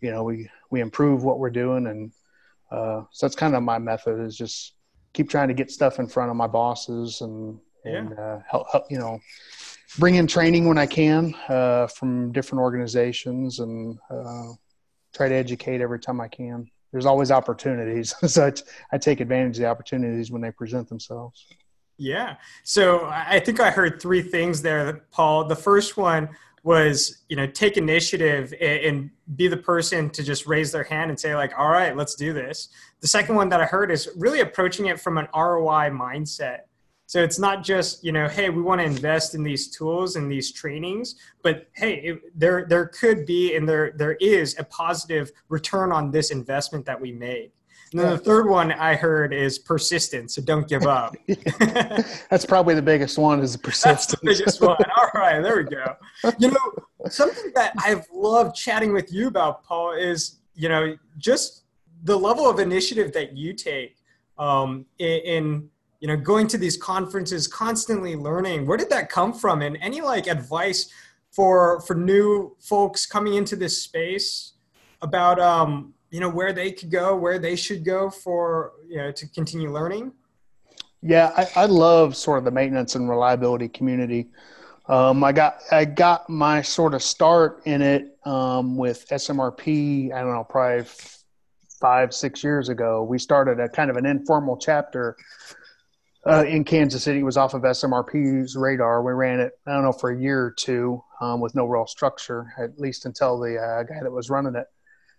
you 0.00 0.10
know 0.10 0.22
we 0.22 0.48
we 0.70 0.80
improve 0.80 1.24
what 1.24 1.38
we're 1.38 1.50
doing 1.50 1.86
and 1.86 2.12
uh, 2.70 3.02
so 3.10 3.26
that's 3.26 3.36
kind 3.36 3.54
of 3.54 3.62
my 3.62 3.78
method 3.78 4.20
is 4.20 4.36
just 4.36 4.74
keep 5.12 5.28
trying 5.30 5.48
to 5.48 5.54
get 5.54 5.70
stuff 5.70 5.98
in 5.98 6.06
front 6.06 6.30
of 6.30 6.36
my 6.36 6.46
bosses 6.46 7.20
and 7.20 7.58
and 7.84 8.10
yeah. 8.10 8.22
uh, 8.22 8.42
help, 8.50 8.66
help, 8.70 8.84
you 8.90 8.98
know 8.98 9.18
bring 9.98 10.16
in 10.16 10.26
training 10.26 10.68
when 10.68 10.78
I 10.78 10.86
can 10.86 11.34
uh, 11.48 11.86
from 11.86 12.32
different 12.32 12.60
organizations 12.60 13.60
and 13.60 13.98
uh, 14.10 14.52
try 15.14 15.28
to 15.28 15.34
educate 15.34 15.80
every 15.80 15.98
time 15.98 16.20
I 16.20 16.28
can. 16.28 16.70
There's 16.92 17.06
always 17.06 17.30
opportunities, 17.30 18.14
so 18.32 18.46
I, 18.46 18.52
I 18.92 18.98
take 18.98 19.20
advantage 19.20 19.56
of 19.56 19.62
the 19.62 19.68
opportunities 19.68 20.30
when 20.30 20.42
they 20.42 20.50
present 20.50 20.88
themselves. 20.88 21.46
Yeah. 21.96 22.36
So 22.62 23.06
I 23.06 23.40
think 23.40 23.60
I 23.60 23.70
heard 23.70 24.00
three 24.00 24.22
things 24.22 24.62
there, 24.62 25.04
Paul. 25.10 25.44
The 25.44 25.56
first 25.56 25.96
one 25.96 26.28
was 26.68 27.22
you 27.30 27.36
know 27.36 27.46
take 27.46 27.78
initiative 27.78 28.52
and 28.60 29.08
be 29.36 29.48
the 29.48 29.56
person 29.56 30.10
to 30.10 30.22
just 30.22 30.46
raise 30.46 30.70
their 30.70 30.84
hand 30.84 31.08
and 31.10 31.18
say 31.18 31.34
like 31.34 31.50
all 31.58 31.70
right 31.70 31.96
let's 31.96 32.14
do 32.14 32.34
this. 32.34 32.68
The 33.00 33.08
second 33.08 33.36
one 33.36 33.48
that 33.48 33.58
i 33.62 33.64
heard 33.64 33.90
is 33.90 34.10
really 34.16 34.40
approaching 34.40 34.84
it 34.86 35.00
from 35.00 35.16
an 35.16 35.28
roi 35.34 35.88
mindset. 35.88 36.58
So 37.06 37.22
it's 37.22 37.38
not 37.38 37.64
just 37.64 38.04
you 38.04 38.12
know 38.12 38.28
hey 38.28 38.50
we 38.50 38.60
want 38.60 38.82
to 38.82 38.84
invest 38.84 39.34
in 39.34 39.42
these 39.42 39.68
tools 39.74 40.16
and 40.16 40.30
these 40.30 40.52
trainings 40.52 41.14
but 41.42 41.68
hey 41.72 41.94
it, 42.08 42.38
there 42.38 42.66
there 42.68 42.88
could 42.88 43.24
be 43.24 43.56
and 43.56 43.66
there 43.66 43.92
there 43.96 44.16
is 44.20 44.58
a 44.58 44.64
positive 44.64 45.32
return 45.48 45.90
on 45.90 46.10
this 46.10 46.30
investment 46.30 46.84
that 46.84 47.00
we 47.00 47.12
made 47.12 47.50
and 47.92 48.00
then 48.00 48.10
the 48.10 48.18
third 48.18 48.48
one 48.48 48.72
I 48.72 48.94
heard 48.94 49.32
is 49.32 49.58
persistence. 49.58 50.34
So 50.34 50.42
don't 50.42 50.68
give 50.68 50.84
up. 50.84 51.16
That's 52.30 52.44
probably 52.44 52.74
the 52.74 52.82
biggest 52.82 53.18
one 53.18 53.40
is 53.40 53.56
persistence. 53.56 54.06
That's 54.06 54.06
the 54.06 54.18
biggest 54.22 54.60
one. 54.60 54.76
All 54.96 55.10
right, 55.14 55.40
there 55.40 55.56
we 55.56 55.64
go. 55.64 55.96
You 56.38 56.50
know, 56.50 57.08
something 57.08 57.52
that 57.54 57.72
I've 57.78 58.06
loved 58.12 58.54
chatting 58.54 58.92
with 58.92 59.12
you 59.12 59.28
about, 59.28 59.64
Paul, 59.64 59.92
is 59.92 60.38
you 60.54 60.68
know 60.68 60.96
just 61.16 61.64
the 62.04 62.16
level 62.16 62.48
of 62.48 62.58
initiative 62.58 63.12
that 63.12 63.36
you 63.36 63.52
take 63.52 63.96
um, 64.38 64.86
in, 64.98 65.20
in 65.20 65.70
you 66.00 66.08
know 66.08 66.16
going 66.16 66.46
to 66.48 66.58
these 66.58 66.76
conferences 66.76 67.48
constantly 67.48 68.14
learning 68.14 68.66
where 68.66 68.78
did 68.78 68.88
that 68.90 69.08
come 69.08 69.32
from 69.32 69.62
and 69.62 69.76
any 69.80 70.00
like 70.00 70.28
advice 70.28 70.90
for 71.30 71.80
for 71.80 71.94
new 71.94 72.56
folks 72.60 73.04
coming 73.04 73.34
into 73.34 73.56
this 73.56 73.82
space 73.82 74.52
about 75.02 75.40
um 75.40 75.92
you 76.10 76.20
know 76.20 76.28
where 76.30 76.52
they 76.52 76.72
could 76.72 76.90
go 76.90 77.16
where 77.16 77.38
they 77.38 77.56
should 77.56 77.84
go 77.84 78.10
for 78.10 78.72
you 78.88 78.96
know 78.96 79.12
to 79.12 79.26
continue 79.28 79.72
learning 79.72 80.12
yeah 81.02 81.32
i, 81.36 81.62
I 81.62 81.66
love 81.66 82.16
sort 82.16 82.38
of 82.38 82.44
the 82.44 82.50
maintenance 82.50 82.94
and 82.94 83.08
reliability 83.08 83.68
community 83.68 84.28
um, 84.88 85.22
I 85.22 85.32
got 85.32 85.62
I 85.70 85.84
got 85.84 86.28
my 86.30 86.62
sort 86.62 86.94
of 86.94 87.02
start 87.02 87.60
in 87.66 87.82
it 87.82 88.16
um, 88.24 88.76
with 88.76 89.06
SMRP. 89.08 90.12
I 90.12 90.20
don't 90.20 90.32
know, 90.32 90.44
probably 90.44 90.86
five 91.78 92.14
six 92.14 92.42
years 92.42 92.70
ago. 92.70 93.02
We 93.04 93.18
started 93.18 93.60
a 93.60 93.68
kind 93.68 93.90
of 93.90 93.96
an 93.96 94.06
informal 94.06 94.56
chapter 94.56 95.16
uh, 96.26 96.44
in 96.46 96.64
Kansas 96.64 97.02
City. 97.04 97.20
It 97.20 97.24
was 97.24 97.36
off 97.36 97.52
of 97.52 97.62
SMRP's 97.62 98.56
radar. 98.56 99.02
We 99.02 99.12
ran 99.12 99.40
it 99.40 99.52
I 99.66 99.74
don't 99.74 99.84
know 99.84 99.92
for 99.92 100.10
a 100.10 100.18
year 100.18 100.42
or 100.42 100.50
two 100.52 101.04
um, 101.20 101.40
with 101.40 101.54
no 101.54 101.66
real 101.66 101.86
structure, 101.86 102.54
at 102.56 102.78
least 102.78 103.04
until 103.04 103.38
the 103.38 103.58
uh, 103.58 103.82
guy 103.82 104.02
that 104.02 104.10
was 104.10 104.30
running 104.30 104.54
it 104.54 104.66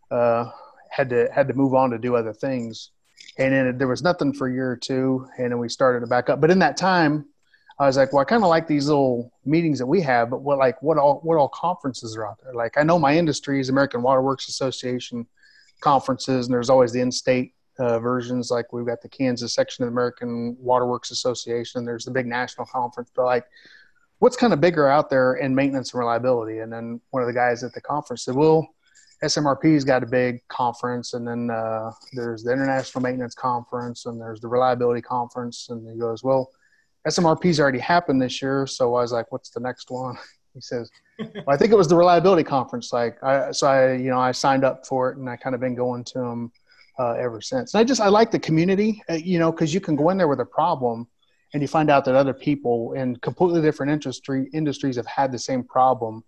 uh, 0.09 0.49
had 0.89 1.09
to 1.09 1.29
had 1.33 1.47
to 1.47 1.53
move 1.53 1.73
on 1.73 1.89
to 1.91 1.97
do 1.97 2.15
other 2.15 2.33
things. 2.33 2.91
And 3.37 3.53
then 3.53 3.77
there 3.77 3.87
was 3.87 4.03
nothing 4.03 4.33
for 4.33 4.47
a 4.47 4.53
year 4.53 4.71
or 4.71 4.77
two, 4.77 5.27
and 5.37 5.51
then 5.51 5.59
we 5.59 5.69
started 5.69 6.01
to 6.01 6.07
back 6.07 6.29
up. 6.29 6.41
But 6.41 6.51
in 6.51 6.59
that 6.59 6.77
time, 6.77 7.25
I 7.79 7.85
was 7.85 7.95
like, 7.95 8.11
well, 8.11 8.21
I 8.21 8.25
kind 8.25 8.43
of 8.43 8.49
like 8.49 8.67
these 8.67 8.87
little 8.87 9.31
meetings 9.45 9.79
that 9.79 9.85
we 9.85 10.01
have, 10.01 10.29
but 10.29 10.41
what 10.41 10.57
like 10.57 10.81
what 10.81 10.97
all 10.97 11.21
what 11.23 11.37
all 11.37 11.47
conferences 11.47 12.17
are 12.17 12.27
out 12.27 12.39
there? 12.43 12.53
Like 12.53 12.77
I 12.77 12.83
know 12.83 12.99
my 12.99 13.15
industry 13.15 13.59
is 13.61 13.69
American 13.69 14.01
Waterworks 14.01 14.49
Association 14.49 15.25
conferences, 15.79 16.47
and 16.47 16.53
there's 16.53 16.69
always 16.69 16.91
the 16.91 16.99
in-state 16.99 17.53
uh, 17.77 17.99
versions. 17.99 18.51
Like 18.51 18.73
we've 18.73 18.85
got 18.85 19.01
the 19.01 19.07
Kansas 19.07 19.53
section 19.53 19.83
of 19.83 19.87
the 19.87 19.93
American 19.93 20.57
Waterworks 20.59 21.11
Association. 21.11 21.85
There's 21.85 22.03
the 22.03 22.11
big 22.11 22.25
national 22.25 22.67
conference, 22.67 23.11
but 23.15 23.23
like 23.23 23.45
what's 24.17 24.35
kind 24.35 24.51
of 24.51 24.59
bigger 24.59 24.89
out 24.89 25.09
there 25.09 25.35
in 25.35 25.55
maintenance 25.55 25.93
and 25.93 25.99
reliability? 25.99 26.59
And 26.59 26.73
then 26.73 26.99
one 27.11 27.23
of 27.23 27.27
the 27.27 27.33
guys 27.33 27.63
at 27.63 27.73
the 27.73 27.81
conference 27.81 28.25
said, 28.25 28.35
well. 28.35 28.67
SMRP's 29.23 29.83
got 29.83 30.03
a 30.03 30.07
big 30.07 30.39
conference, 30.47 31.13
and 31.13 31.27
then 31.27 31.49
uh, 31.49 31.91
there's 32.13 32.43
the 32.43 32.53
International 32.53 33.01
Maintenance 33.01 33.35
Conference, 33.35 34.05
and 34.05 34.19
there's 34.19 34.39
the 34.39 34.47
Reliability 34.47 35.01
Conference. 35.01 35.67
And 35.69 35.89
he 35.91 35.99
goes, 35.99 36.23
"Well, 36.23 36.49
SMRP's 37.07 37.59
already 37.59 37.79
happened 37.79 38.21
this 38.21 38.41
year. 38.41 38.67
So 38.67 38.95
I 38.95 39.01
was 39.01 39.11
like, 39.11 39.31
what's 39.31 39.49
the 39.49 39.59
next 39.59 39.91
one? 39.91 40.17
He 40.55 40.61
says, 40.61 40.89
well, 41.19 41.43
I 41.47 41.57
think 41.57 41.71
it 41.71 41.75
was 41.75 41.87
the 41.87 41.95
reliability 41.95 42.43
conference. 42.43 42.91
Like, 42.91 43.23
I, 43.23 43.51
so 43.51 43.67
I, 43.67 43.93
you 43.93 44.09
know, 44.09 44.19
I 44.19 44.31
signed 44.31 44.63
up 44.63 44.83
for 44.83 45.11
it 45.11 45.17
and 45.17 45.29
I 45.29 45.35
kind 45.35 45.53
of 45.53 45.61
been 45.61 45.75
going 45.75 46.03
to 46.05 46.17
them 46.17 46.51
uh, 46.97 47.11
ever 47.11 47.39
since. 47.39 47.75
And 47.75 47.79
I 47.79 47.83
just, 47.83 48.01
I 48.01 48.07
like 48.07 48.31
the 48.31 48.39
community, 48.39 49.03
uh, 49.11 49.13
you 49.13 49.37
know, 49.37 49.51
cause 49.51 49.75
you 49.75 49.79
can 49.79 49.95
go 49.95 50.09
in 50.09 50.17
there 50.17 50.27
with 50.27 50.39
a 50.39 50.45
problem 50.45 51.07
and 51.53 51.61
you 51.61 51.67
find 51.67 51.91
out 51.91 52.03
that 52.05 52.15
other 52.15 52.33
people 52.33 52.93
in 52.93 53.15
completely 53.17 53.61
different 53.61 53.91
industry 53.91 54.49
industries 54.51 54.95
have 54.95 55.05
had 55.05 55.31
the 55.31 55.37
same 55.37 55.63
problem. 55.63 56.23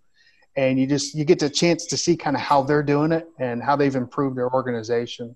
And 0.56 0.78
you 0.78 0.86
just, 0.86 1.14
you 1.14 1.24
get 1.24 1.38
the 1.38 1.48
chance 1.48 1.86
to 1.86 1.96
see 1.96 2.16
kind 2.16 2.36
of 2.36 2.42
how 2.42 2.62
they're 2.62 2.82
doing 2.82 3.12
it 3.12 3.26
and 3.38 3.62
how 3.62 3.74
they've 3.74 3.96
improved 3.96 4.36
their 4.36 4.52
organization 4.52 5.34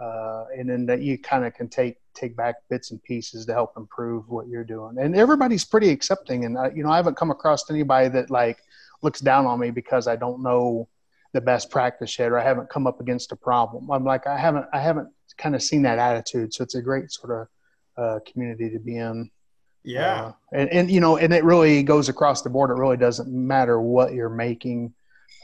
uh, 0.00 0.46
and 0.56 0.68
then 0.68 0.86
that 0.86 1.02
you 1.02 1.18
kind 1.18 1.44
of 1.44 1.54
can 1.54 1.68
take 1.68 1.96
take 2.14 2.34
back 2.36 2.56
bits 2.68 2.90
and 2.90 3.02
pieces 3.02 3.46
to 3.46 3.52
help 3.52 3.76
improve 3.76 4.28
what 4.28 4.48
you're 4.48 4.64
doing. 4.64 4.98
And 4.98 5.14
everybody's 5.14 5.64
pretty 5.64 5.90
accepting. 5.90 6.44
And 6.44 6.56
you 6.76 6.82
know, 6.82 6.90
I 6.90 6.96
haven't 6.96 7.16
come 7.16 7.30
across 7.30 7.70
anybody 7.70 8.08
that 8.08 8.30
like 8.30 8.58
looks 9.02 9.20
down 9.20 9.46
on 9.46 9.60
me 9.60 9.70
because 9.70 10.08
I 10.08 10.16
don't 10.16 10.42
know 10.42 10.88
the 11.32 11.40
best 11.40 11.70
practice 11.70 12.18
yet, 12.18 12.32
or 12.32 12.38
I 12.38 12.42
haven't 12.42 12.70
come 12.70 12.86
up 12.86 13.00
against 13.00 13.30
a 13.30 13.36
problem. 13.36 13.90
I'm 13.90 14.04
like, 14.04 14.26
I 14.26 14.36
haven't, 14.36 14.66
I 14.72 14.80
haven't 14.80 15.08
kind 15.38 15.54
of 15.54 15.62
seen 15.62 15.82
that 15.82 15.98
attitude. 15.98 16.52
So 16.52 16.64
it's 16.64 16.74
a 16.74 16.82
great 16.82 17.12
sort 17.12 17.48
of 17.96 18.02
uh, 18.02 18.18
community 18.26 18.70
to 18.70 18.80
be 18.80 18.96
in. 18.96 19.30
Yeah. 19.82 20.20
Uh, 20.20 20.32
and, 20.52 20.70
and, 20.70 20.90
you 20.90 21.00
know, 21.00 21.16
and 21.16 21.32
it 21.32 21.44
really 21.44 21.82
goes 21.82 22.08
across 22.08 22.42
the 22.42 22.50
board. 22.50 22.70
It 22.70 22.74
really 22.74 22.96
doesn't 22.96 23.28
matter 23.28 23.80
what 23.80 24.12
you're 24.12 24.28
making 24.28 24.92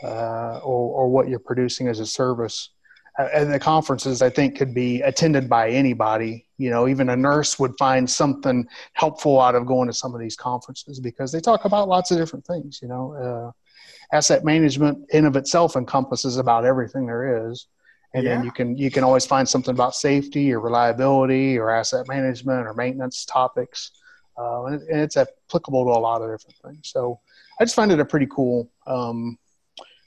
uh, 0.02 0.58
or, 0.58 0.94
or 0.94 1.08
what 1.08 1.28
you're 1.28 1.38
producing 1.38 1.88
as 1.88 2.00
a 2.00 2.06
service 2.06 2.70
and 3.18 3.52
the 3.52 3.58
conferences 3.58 4.20
I 4.22 4.30
think 4.30 4.56
could 4.56 4.74
be 4.74 5.00
attended 5.02 5.48
by 5.48 5.70
anybody. 5.70 6.46
You 6.58 6.70
know, 6.70 6.88
even 6.88 7.08
a 7.08 7.16
nurse 7.16 7.58
would 7.58 7.74
find 7.78 8.08
something 8.08 8.66
helpful 8.92 9.40
out 9.40 9.54
of 9.54 9.66
going 9.66 9.88
to 9.88 9.94
some 9.94 10.14
of 10.14 10.20
these 10.20 10.36
conferences 10.36 11.00
because 11.00 11.32
they 11.32 11.40
talk 11.40 11.64
about 11.64 11.88
lots 11.88 12.10
of 12.10 12.18
different 12.18 12.46
things. 12.46 12.80
You 12.82 12.88
know, 12.88 13.12
uh, 13.14 14.16
asset 14.16 14.44
management 14.44 15.06
in 15.10 15.24
of 15.24 15.36
itself 15.36 15.76
encompasses 15.76 16.36
about 16.36 16.64
everything 16.64 17.06
there 17.06 17.50
is, 17.50 17.66
and 18.14 18.24
yeah. 18.24 18.36
then 18.36 18.44
you 18.44 18.50
can 18.50 18.76
you 18.76 18.90
can 18.90 19.04
always 19.04 19.26
find 19.26 19.48
something 19.48 19.72
about 19.72 19.94
safety 19.94 20.52
or 20.52 20.60
reliability 20.60 21.58
or 21.58 21.70
asset 21.70 22.06
management 22.08 22.66
or 22.66 22.74
maintenance 22.74 23.24
topics, 23.24 23.92
uh, 24.38 24.64
and, 24.64 24.74
it, 24.82 24.88
and, 24.88 25.00
it's 25.00 25.16
applicable 25.16 25.84
to 25.84 25.90
a 25.90 25.98
lot 25.98 26.22
of 26.22 26.30
different 26.30 26.56
things. 26.64 26.88
So 26.88 27.20
I 27.60 27.64
just 27.64 27.74
find 27.74 27.90
it 27.90 28.00
a 28.00 28.04
pretty 28.04 28.26
cool 28.30 28.70
um, 28.86 29.38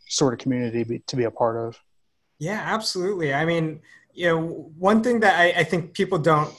sort 0.07 0.33
of 0.33 0.39
community 0.39 0.83
be, 0.83 0.99
to 0.99 1.15
be 1.15 1.23
a 1.23 1.31
part 1.31 1.57
of. 1.57 1.81
Yeah, 2.37 2.61
absolutely. 2.63 3.33
I 3.33 3.45
mean, 3.45 3.81
you 4.13 4.27
know, 4.27 4.71
one 4.77 5.03
thing 5.03 5.19
that 5.21 5.39
I, 5.39 5.61
I 5.61 5.63
think 5.63 5.93
people 5.93 6.17
don't 6.17 6.53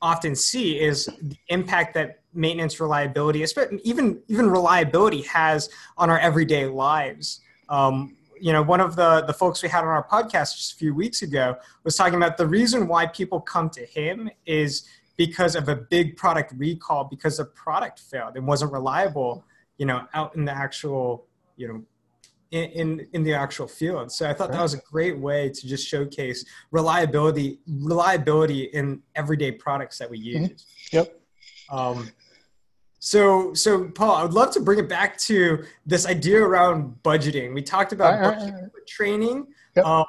often 0.00 0.34
see 0.34 0.80
is 0.80 1.06
the 1.06 1.36
impact 1.48 1.94
that 1.94 2.20
maintenance 2.34 2.80
reliability, 2.80 3.44
even 3.84 4.22
even 4.28 4.50
reliability, 4.50 5.22
has 5.22 5.70
on 5.96 6.10
our 6.10 6.18
everyday 6.18 6.66
lives. 6.66 7.40
Um, 7.68 8.16
you 8.40 8.52
know, 8.52 8.62
one 8.62 8.80
of 8.80 8.96
the 8.96 9.24
the 9.26 9.32
folks 9.32 9.62
we 9.62 9.68
had 9.68 9.82
on 9.82 9.88
our 9.88 10.06
podcast 10.06 10.56
just 10.56 10.72
a 10.74 10.76
few 10.76 10.94
weeks 10.94 11.22
ago 11.22 11.56
was 11.84 11.96
talking 11.96 12.14
about 12.14 12.36
the 12.36 12.46
reason 12.46 12.86
why 12.86 13.06
people 13.06 13.40
come 13.40 13.68
to 13.70 13.84
him 13.84 14.30
is 14.46 14.88
because 15.18 15.54
of 15.54 15.68
a 15.68 15.76
big 15.76 16.16
product 16.16 16.54
recall 16.56 17.04
because 17.04 17.36
the 17.36 17.44
product 17.44 18.00
failed 18.00 18.36
and 18.36 18.46
wasn't 18.46 18.72
reliable. 18.72 19.44
You 19.76 19.86
know, 19.86 20.06
out 20.14 20.34
in 20.34 20.46
the 20.46 20.52
actual 20.52 21.26
you 21.56 21.68
know 21.68 21.84
in, 22.50 23.06
in, 23.12 23.22
the 23.22 23.34
actual 23.34 23.68
field. 23.68 24.10
So 24.10 24.28
I 24.28 24.32
thought 24.32 24.50
that 24.52 24.62
was 24.62 24.72
a 24.72 24.78
great 24.78 25.18
way 25.18 25.50
to 25.50 25.68
just 25.68 25.86
showcase 25.86 26.46
reliability 26.70 27.58
reliability 27.66 28.64
in 28.64 29.02
everyday 29.14 29.52
products 29.52 29.98
that 29.98 30.08
we 30.08 30.18
mm-hmm. 30.18 30.44
use. 30.44 30.66
Mm-hmm. 30.92 30.96
Yep. 30.96 31.20
Um, 31.70 32.10
so 33.00 33.52
so 33.54 33.88
Paul, 33.90 34.14
I 34.14 34.22
would 34.22 34.32
love 34.32 34.52
to 34.52 34.60
bring 34.60 34.78
it 34.78 34.88
back 34.88 35.18
to 35.18 35.64
this 35.84 36.06
idea 36.06 36.42
around 36.42 36.96
budgeting. 37.02 37.54
We 37.54 37.62
talked 37.62 37.92
about 37.92 38.20
right, 38.20 38.38
budgeting 38.38 38.54
right, 38.54 38.62
right. 38.62 38.86
training. 38.86 39.46
Yep. 39.76 39.84
Um, 39.84 40.06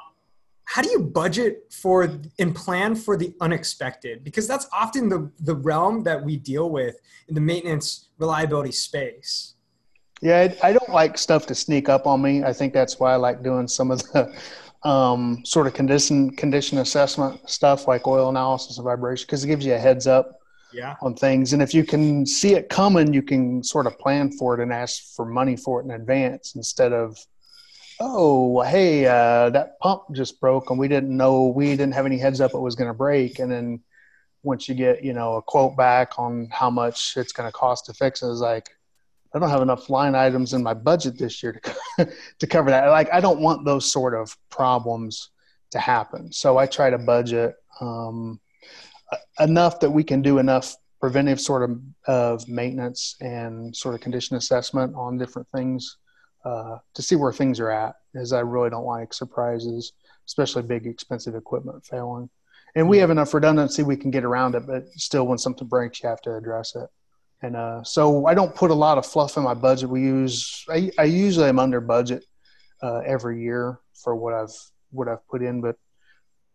how 0.70 0.82
do 0.82 0.88
you 0.88 1.00
budget 1.00 1.64
for 1.72 2.08
and 2.38 2.54
plan 2.54 2.94
for 2.94 3.16
the 3.16 3.34
unexpected? 3.40 4.22
Because 4.22 4.46
that's 4.46 4.68
often 4.72 5.08
the, 5.08 5.28
the 5.40 5.56
realm 5.56 6.04
that 6.04 6.24
we 6.24 6.36
deal 6.36 6.70
with 6.70 6.94
in 7.26 7.34
the 7.34 7.40
maintenance 7.40 8.10
reliability 8.18 8.70
space. 8.70 9.54
Yeah, 10.22 10.54
I 10.62 10.72
don't 10.72 10.90
like 10.90 11.18
stuff 11.18 11.44
to 11.46 11.56
sneak 11.56 11.88
up 11.88 12.06
on 12.06 12.22
me. 12.22 12.44
I 12.44 12.52
think 12.52 12.72
that's 12.72 13.00
why 13.00 13.12
I 13.12 13.16
like 13.16 13.42
doing 13.42 13.66
some 13.66 13.90
of 13.90 14.00
the 14.12 14.32
um, 14.88 15.42
sort 15.44 15.66
of 15.66 15.74
condition 15.74 16.30
condition 16.36 16.78
assessment 16.78 17.50
stuff 17.50 17.88
like 17.88 18.06
oil 18.06 18.28
analysis 18.28 18.78
and 18.78 18.84
vibration 18.84 19.26
because 19.26 19.42
it 19.42 19.48
gives 19.48 19.66
you 19.66 19.74
a 19.74 19.78
heads 19.78 20.06
up 20.06 20.38
yeah. 20.72 20.94
on 21.02 21.16
things. 21.16 21.52
And 21.52 21.60
if 21.60 21.74
you 21.74 21.82
can 21.82 22.24
see 22.24 22.54
it 22.54 22.68
coming, 22.68 23.12
you 23.12 23.22
can 23.22 23.64
sort 23.64 23.88
of 23.88 23.98
plan 23.98 24.30
for 24.30 24.54
it 24.54 24.62
and 24.62 24.72
ask 24.72 25.16
for 25.16 25.24
money 25.26 25.56
for 25.56 25.80
it 25.80 25.86
in 25.86 25.90
advance 25.90 26.54
instead 26.54 26.92
of, 26.92 27.18
oh, 28.00 28.62
hey, 28.62 29.06
uh, 29.06 29.50
that 29.50 29.78
pump 29.78 30.02
just 30.12 30.40
broke 30.40 30.70
and 30.70 30.78
we 30.78 30.88
didn't 30.88 31.14
know, 31.14 31.46
we 31.46 31.70
didn't 31.70 31.92
have 31.92 32.06
any 32.06 32.18
heads 32.18 32.40
up 32.40 32.54
it 32.54 32.58
was 32.58 32.74
going 32.74 32.88
to 32.88 32.94
break. 32.94 33.38
And 33.38 33.52
then 33.52 33.80
once 34.42 34.68
you 34.68 34.74
get, 34.74 35.04
you 35.04 35.12
know, 35.12 35.36
a 35.36 35.42
quote 35.42 35.76
back 35.76 36.18
on 36.18 36.48
how 36.50 36.70
much 36.70 37.14
it's 37.16 37.32
going 37.32 37.46
to 37.46 37.52
cost 37.52 37.86
to 37.86 37.92
fix 37.92 38.22
it, 38.22 38.30
it's 38.30 38.40
like, 38.40 38.70
I 39.34 39.38
don't 39.38 39.50
have 39.50 39.62
enough 39.62 39.90
line 39.90 40.14
items 40.14 40.54
in 40.54 40.62
my 40.62 40.74
budget 40.74 41.18
this 41.18 41.42
year 41.42 41.60
to 41.98 42.08
to 42.40 42.46
cover 42.46 42.70
that. 42.70 42.88
Like 42.88 43.12
I 43.12 43.20
don't 43.20 43.40
want 43.40 43.64
those 43.64 43.90
sort 43.90 44.14
of 44.14 44.36
problems 44.48 45.30
to 45.70 45.78
happen. 45.78 46.32
So 46.32 46.58
I 46.58 46.66
try 46.66 46.90
to 46.90 46.98
budget 46.98 47.54
um, 47.80 48.40
enough 49.38 49.78
that 49.80 49.90
we 49.90 50.02
can 50.02 50.20
do 50.20 50.38
enough 50.38 50.74
preventive 51.00 51.40
sort 51.40 51.70
of 51.70 51.80
of 52.08 52.48
maintenance 52.48 53.14
and 53.20 53.74
sort 53.74 53.94
of 53.94 54.00
condition 54.00 54.36
assessment 54.36 54.94
on 54.96 55.16
different 55.16 55.46
things 55.54 55.98
uh, 56.44 56.78
to 56.94 57.02
see 57.02 57.16
where 57.16 57.32
things 57.32 57.60
are 57.60 57.70
at. 57.70 57.96
As 58.14 58.32
I 58.32 58.40
really 58.40 58.70
don't 58.70 58.84
like 58.84 59.14
surprises, 59.14 59.92
especially 60.26 60.62
big 60.62 60.86
expensive 60.86 61.34
equipment 61.34 61.84
failing. 61.84 62.28
And 62.74 62.88
we 62.88 62.98
have 62.98 63.10
enough 63.10 63.34
redundancy 63.34 63.82
we 63.82 63.96
can 63.96 64.10
get 64.10 64.24
around 64.24 64.54
it, 64.54 64.66
but 64.66 64.88
still, 64.90 65.26
when 65.26 65.38
something 65.38 65.66
breaks, 65.66 66.02
you 66.02 66.08
have 66.08 66.20
to 66.22 66.36
address 66.36 66.74
it. 66.76 66.88
And 67.42 67.56
uh, 67.56 67.82
so 67.82 68.26
I 68.26 68.34
don't 68.34 68.54
put 68.54 68.70
a 68.70 68.74
lot 68.74 68.98
of 68.98 69.06
fluff 69.06 69.36
in 69.36 69.42
my 69.42 69.54
budget. 69.54 69.88
We 69.88 70.02
use 70.02 70.64
I, 70.68 70.90
I 70.98 71.04
usually 71.04 71.48
am 71.48 71.58
under 71.58 71.80
budget 71.80 72.24
uh, 72.82 72.98
every 72.98 73.42
year 73.42 73.80
for 73.94 74.14
what 74.14 74.34
I've 74.34 74.54
what 74.90 75.08
I've 75.08 75.26
put 75.28 75.42
in, 75.42 75.60
but 75.60 75.76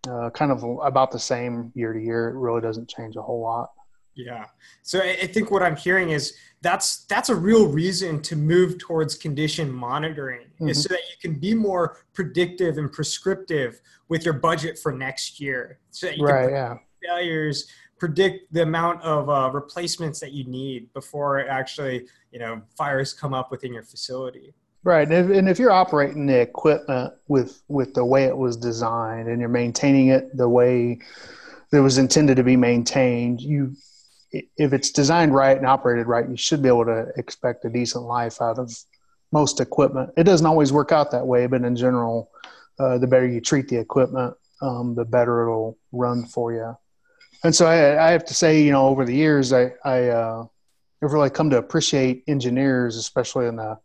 uh, 0.07 0.29
kind 0.29 0.51
of 0.51 0.63
about 0.83 1.11
the 1.11 1.19
same 1.19 1.71
year 1.75 1.93
to 1.93 1.99
year. 1.99 2.29
It 2.29 2.35
really 2.35 2.61
doesn't 2.61 2.89
change 2.89 3.15
a 3.15 3.21
whole 3.21 3.41
lot. 3.41 3.69
Yeah. 4.15 4.45
So 4.81 5.01
I 5.01 5.27
think 5.27 5.51
what 5.51 5.61
I'm 5.61 5.75
hearing 5.75 6.09
is 6.09 6.35
that's 6.61 7.05
that's 7.05 7.29
a 7.29 7.35
real 7.35 7.67
reason 7.67 8.21
to 8.23 8.35
move 8.35 8.77
towards 8.79 9.15
condition 9.15 9.71
monitoring 9.71 10.47
mm-hmm. 10.55 10.69
is 10.69 10.83
so 10.83 10.89
that 10.89 11.01
you 11.09 11.15
can 11.21 11.39
be 11.39 11.53
more 11.53 11.97
predictive 12.13 12.77
and 12.77 12.91
prescriptive 12.91 13.81
with 14.07 14.23
your 14.23 14.33
budget 14.33 14.79
for 14.79 14.91
next 14.91 15.39
year. 15.39 15.79
So 15.91 16.07
right. 16.19 16.49
yeah. 16.49 16.77
Failures 17.03 17.67
predict 17.99 18.51
the 18.53 18.63
amount 18.63 19.01
of 19.03 19.29
uh, 19.29 19.49
replacements 19.53 20.19
that 20.19 20.31
you 20.31 20.43
need 20.45 20.91
before 20.93 21.39
it 21.39 21.47
actually 21.49 22.07
you 22.31 22.39
know 22.39 22.61
fires 22.77 23.13
come 23.13 23.33
up 23.33 23.51
within 23.51 23.73
your 23.73 23.83
facility. 23.83 24.53
Right, 24.83 25.07
and 25.09 25.31
if, 25.31 25.37
and 25.37 25.49
if, 25.49 25.57
you're 25.57 25.71
operating 25.71 26.27
the 26.27 26.39
equipment 26.39 27.13
with 27.27 27.63
with 27.67 27.93
the 27.93 28.05
way 28.05 28.25
it 28.25 28.37
was 28.37 28.55
designed, 28.55 29.29
and 29.29 29.39
you're 29.39 29.49
maintaining 29.49 30.09
it 30.09 30.35
the 30.35 30.47
way 30.47 30.99
that 31.71 31.81
was 31.81 31.97
intended 31.97 32.37
to 32.37 32.43
be 32.43 32.55
maintained, 32.55 33.41
you 33.41 33.75
if 34.57 34.73
it's 34.73 34.91
designed 34.91 35.33
right 35.33 35.57
and 35.57 35.65
operated 35.65 36.07
right, 36.07 36.29
you 36.29 36.37
should 36.37 36.61
be 36.61 36.67
able 36.67 36.85
to 36.85 37.07
expect 37.17 37.65
a 37.65 37.69
decent 37.69 38.03
life 38.03 38.41
out 38.41 38.59
of 38.59 38.73
most 39.31 39.59
equipment. 39.59 40.11
It 40.17 40.23
doesn't 40.23 40.45
always 40.45 40.71
work 40.71 40.91
out 40.91 41.11
that 41.11 41.27
way, 41.27 41.47
but 41.47 41.63
in 41.63 41.75
general, 41.75 42.29
uh, 42.79 42.97
the 42.97 43.07
better 43.07 43.27
you 43.27 43.41
treat 43.41 43.67
the 43.67 43.77
equipment, 43.77 44.35
um, 44.61 44.95
the 44.95 45.05
better 45.05 45.43
it'll 45.43 45.77
run 45.91 46.25
for 46.25 46.53
you. 46.53 46.77
And 47.43 47.55
so 47.55 47.65
I, 47.65 48.07
I, 48.07 48.11
have 48.11 48.25
to 48.25 48.33
say, 48.33 48.61
you 48.61 48.71
know, 48.71 48.87
over 48.87 49.05
the 49.05 49.13
years, 49.13 49.53
I, 49.53 49.73
I 49.83 50.07
uh, 50.07 50.45
have 51.01 51.13
really 51.13 51.29
come 51.29 51.49
to 51.51 51.57
appreciate 51.57 52.23
engineers, 52.27 52.97
especially 52.97 53.47
in 53.47 53.57
the 53.57 53.77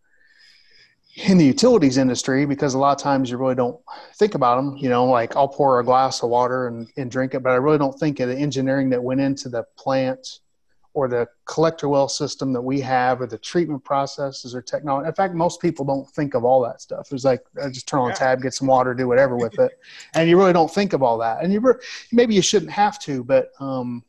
in 1.17 1.38
the 1.38 1.45
utilities 1.45 1.99
industry, 1.99 2.47
because 2.47 2.75
a 2.75 2.79
lot 2.79 2.97
of 2.97 3.02
times 3.02 3.31
you 3.31 3.37
really 3.37 3.55
don't 3.55 3.79
think 4.17 4.35
about 4.35 4.57
them. 4.57 4.76
You 4.76 4.88
know, 4.88 5.05
like 5.07 5.37
I'll 5.37 5.49
pour 5.49 5.81
a 5.81 5.85
glass 5.85 6.23
of 6.23 6.31
water 6.31 6.69
and, 6.69 6.88
and 6.97 7.11
drink 7.11 7.35
it, 7.35 7.43
but 7.43 7.50
I 7.50 7.57
really 7.57 7.79
don't 7.79 7.99
think 7.99 8.21
of 8.21 8.29
the 8.29 8.37
engineering 8.37 8.90
that 8.90 9.02
went 9.02 9.21
into 9.21 9.49
the 9.49 9.64
plant 9.76 10.40
or 10.93 11.09
the 11.09 11.29
collector 11.45 11.88
well 11.88 12.09
system 12.09 12.52
that 12.52 12.61
we 12.61 12.81
have 12.81 13.21
or 13.21 13.26
the 13.26 13.38
treatment 13.38 13.85
processes 13.85 14.55
or 14.55 14.62
technology. 14.62 15.07
In 15.07 15.14
fact, 15.14 15.35
most 15.35 15.61
people 15.61 15.85
don't 15.85 16.09
think 16.11 16.35
of 16.35 16.45
all 16.45 16.61
that 16.62 16.81
stuff. 16.81 17.12
It's 17.12 17.25
like 17.25 17.43
I 17.62 17.69
just 17.69 17.87
turn 17.87 18.00
on 18.00 18.11
a 18.11 18.14
tab, 18.14 18.43
get 18.43 18.55
some 18.55 18.67
water, 18.67 18.93
do 18.95 19.07
whatever 19.07 19.37
with 19.37 19.59
it, 19.59 19.79
and 20.14 20.29
you 20.29 20.37
really 20.37 20.52
don't 20.52 20.73
think 20.73 20.93
of 20.93 21.02
all 21.02 21.19
that. 21.19 21.43
And 21.43 21.52
you 21.52 21.62
maybe 22.12 22.35
you 22.35 22.43
shouldn't 22.43 22.73
have 22.73 22.99
to, 23.00 23.23
but 23.23 23.50
um, 23.61 24.05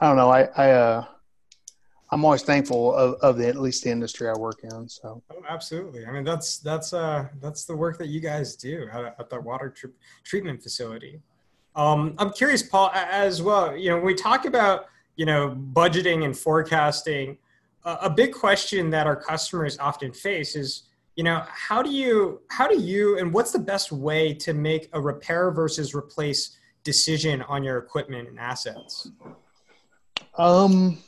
I 0.00 0.06
don't 0.06 0.16
know. 0.16 0.30
I, 0.30 0.42
I 0.56 0.70
uh, 0.70 1.04
I'm 2.12 2.24
always 2.24 2.42
thankful 2.42 2.94
of, 2.94 3.14
of 3.20 3.38
the 3.38 3.46
at 3.46 3.56
least 3.56 3.84
the 3.84 3.90
industry 3.90 4.28
I 4.28 4.36
work 4.36 4.60
in. 4.64 4.88
So 4.88 5.22
oh, 5.30 5.42
absolutely. 5.48 6.06
I 6.06 6.12
mean 6.12 6.24
that's 6.24 6.58
that's 6.58 6.92
uh 6.92 7.28
that's 7.40 7.64
the 7.64 7.76
work 7.76 7.98
that 7.98 8.08
you 8.08 8.20
guys 8.20 8.56
do 8.56 8.88
at, 8.92 9.16
at 9.18 9.30
the 9.30 9.40
water 9.40 9.70
tr- 9.70 9.94
treatment 10.24 10.62
facility. 10.62 11.20
Um, 11.76 12.14
I'm 12.18 12.32
curious, 12.32 12.64
Paul, 12.64 12.90
as 12.92 13.42
well. 13.42 13.76
You 13.76 13.90
know, 13.90 13.96
when 13.96 14.06
we 14.06 14.14
talk 14.14 14.44
about 14.44 14.86
you 15.16 15.26
know 15.26 15.56
budgeting 15.72 16.24
and 16.24 16.36
forecasting, 16.36 17.38
uh, 17.84 17.98
a 18.02 18.10
big 18.10 18.32
question 18.32 18.90
that 18.90 19.06
our 19.06 19.16
customers 19.16 19.78
often 19.78 20.12
face 20.12 20.56
is, 20.56 20.84
you 21.14 21.22
know, 21.22 21.44
how 21.48 21.80
do 21.82 21.90
you 21.90 22.40
how 22.50 22.66
do 22.66 22.78
you 22.78 23.18
and 23.18 23.32
what's 23.32 23.52
the 23.52 23.58
best 23.58 23.92
way 23.92 24.34
to 24.34 24.52
make 24.52 24.88
a 24.94 25.00
repair 25.00 25.52
versus 25.52 25.94
replace 25.94 26.56
decision 26.82 27.42
on 27.42 27.62
your 27.62 27.78
equipment 27.78 28.28
and 28.28 28.38
assets? 28.38 29.10
Um, 30.36 30.98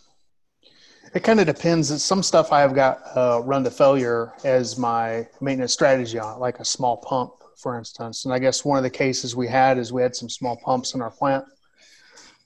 it 1.15 1.23
kind 1.23 1.41
of 1.41 1.47
depends. 1.47 2.03
Some 2.03 2.23
stuff 2.23 2.53
I 2.53 2.61
have 2.61 2.75
got 2.75 3.01
uh, 3.17 3.41
run 3.45 3.65
to 3.65 3.71
failure 3.71 4.33
as 4.45 4.79
my 4.79 5.29
maintenance 5.41 5.73
strategy 5.73 6.19
on 6.19 6.39
like 6.39 6.59
a 6.61 6.65
small 6.65 6.97
pump 6.97 7.33
for 7.63 7.79
instance. 7.79 8.25
And 8.25 8.35
I 8.35 8.41
guess 8.41 8.65
one 8.65 8.77
of 8.77 8.83
the 8.83 8.91
cases 8.91 9.37
we 9.37 9.47
had 9.47 9.79
is 9.79 9.93
we 9.93 10.03
had 10.03 10.17
some 10.17 10.29
small 10.29 10.57
pumps 10.57 10.95
in 10.95 11.01
our 11.01 11.11
plant 11.11 11.45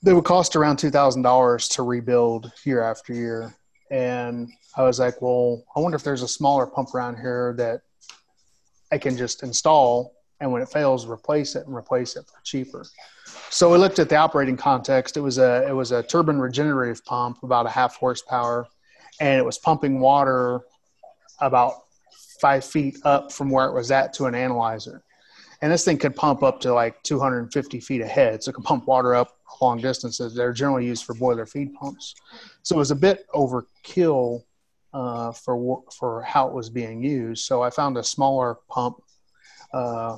that 0.03 0.13
would 0.13 0.25
cost 0.25 0.55
around 0.55 0.77
$2,000 0.77 1.69
to 1.75 1.83
rebuild 1.83 2.51
year 2.63 2.83
after 2.83 3.13
year. 3.13 3.55
And 3.89 4.49
I 4.75 4.83
was 4.83 4.99
like, 4.99 5.21
well, 5.21 5.63
I 5.75 5.79
wonder 5.79 5.95
if 5.95 6.03
there's 6.03 6.21
a 6.21 6.27
smaller 6.27 6.67
pump 6.67 6.93
around 6.93 7.17
here 7.17 7.55
that 7.57 7.81
I 8.91 8.99
can 8.99 9.17
just 9.17 9.41
install 9.41 10.13
and 10.39 10.51
when 10.51 10.61
it 10.61 10.69
fails, 10.69 11.07
replace 11.07 11.55
it 11.55 11.65
and 11.65 11.75
replace 11.75 12.15
it 12.15 12.25
for 12.27 12.39
cheaper. 12.43 12.85
So 13.49 13.71
we 13.71 13.77
looked 13.77 13.99
at 13.99 14.09
the 14.09 14.17
operating 14.17 14.57
context. 14.57 15.17
It 15.17 15.21
was 15.21 15.37
a 15.37 15.65
it 15.67 15.73
was 15.73 15.91
a 15.91 16.03
turbine 16.03 16.37
regenerative 16.37 17.03
pump, 17.05 17.43
about 17.43 17.65
a 17.65 17.69
half 17.69 17.95
horsepower, 17.95 18.67
and 19.19 19.39
it 19.39 19.45
was 19.45 19.57
pumping 19.57 19.99
water 19.99 20.61
about 21.39 21.73
five 22.41 22.63
feet 22.63 22.97
up 23.03 23.31
from 23.31 23.49
where 23.49 23.65
it 23.67 23.73
was 23.73 23.89
at 23.91 24.13
to 24.13 24.25
an 24.25 24.35
analyzer. 24.35 25.03
And 25.61 25.71
this 25.71 25.83
thing 25.83 25.97
could 25.97 26.15
pump 26.15 26.43
up 26.43 26.59
to 26.61 26.73
like 26.73 27.01
250 27.03 27.79
feet 27.79 28.01
ahead 28.01 28.43
so 28.43 28.49
it 28.49 28.53
could 28.53 28.63
pump 28.63 28.85
water 28.85 29.15
up 29.15 29.37
long 29.61 29.79
distances. 29.79 30.35
They're 30.35 30.53
generally 30.53 30.85
used 30.85 31.05
for 31.05 31.15
boiler 31.15 31.45
feed 31.45 31.73
pumps. 31.73 32.13
So 32.61 32.75
it 32.75 32.79
was 32.79 32.91
a 32.91 32.95
bit 32.95 33.25
overkill 33.33 34.43
uh, 34.93 35.31
for 35.31 35.83
for 35.97 36.21
how 36.21 36.47
it 36.47 36.53
was 36.53 36.69
being 36.69 37.03
used. 37.03 37.45
So 37.45 37.63
i 37.63 37.69
found 37.69 37.97
a 37.97 38.03
smaller 38.03 38.57
pump 38.69 38.97
uh, 39.73 40.17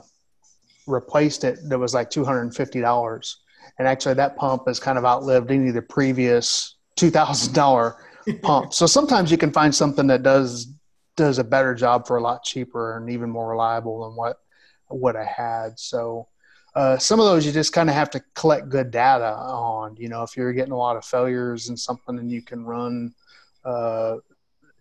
replaced 0.89 1.43
it 1.43 1.57
that 1.69 1.77
was 1.77 1.93
like 1.93 2.09
$250 2.09 3.35
and 3.77 3.87
actually 3.87 4.13
that 4.15 4.35
pump 4.35 4.63
has 4.67 4.79
kind 4.79 4.97
of 4.97 5.05
outlived 5.05 5.51
any 5.51 5.69
of 5.69 5.75
the 5.75 5.81
previous 5.81 6.75
$2000 6.97 7.95
pump 8.41 8.73
so 8.73 8.85
sometimes 8.85 9.31
you 9.31 9.37
can 9.37 9.51
find 9.51 9.73
something 9.73 10.07
that 10.07 10.23
does 10.23 10.73
does 11.19 11.37
a 11.37 11.43
better 11.43 11.75
job 11.75 12.07
for 12.07 12.15
a 12.15 12.21
lot 12.21 12.43
cheaper 12.43 12.97
and 12.97 13.09
even 13.09 13.29
more 13.29 13.49
reliable 13.49 14.05
than 14.05 14.15
what 14.15 14.37
what 14.87 15.15
I 15.15 15.25
had. 15.25 15.79
So 15.79 16.27
uh, 16.75 16.97
some 16.97 17.19
of 17.19 17.25
those 17.25 17.45
you 17.45 17.51
just 17.51 17.73
kind 17.73 17.89
of 17.89 17.95
have 17.95 18.09
to 18.11 18.21
collect 18.35 18.69
good 18.69 18.91
data 18.91 19.33
on. 19.33 19.95
You 19.97 20.09
know, 20.09 20.23
if 20.23 20.35
you're 20.35 20.53
getting 20.53 20.71
a 20.71 20.77
lot 20.77 20.97
of 20.97 21.05
failures 21.05 21.69
and 21.69 21.79
something, 21.79 22.19
and 22.19 22.31
you 22.31 22.41
can 22.41 22.65
run 22.65 23.13
uh, 23.65 24.17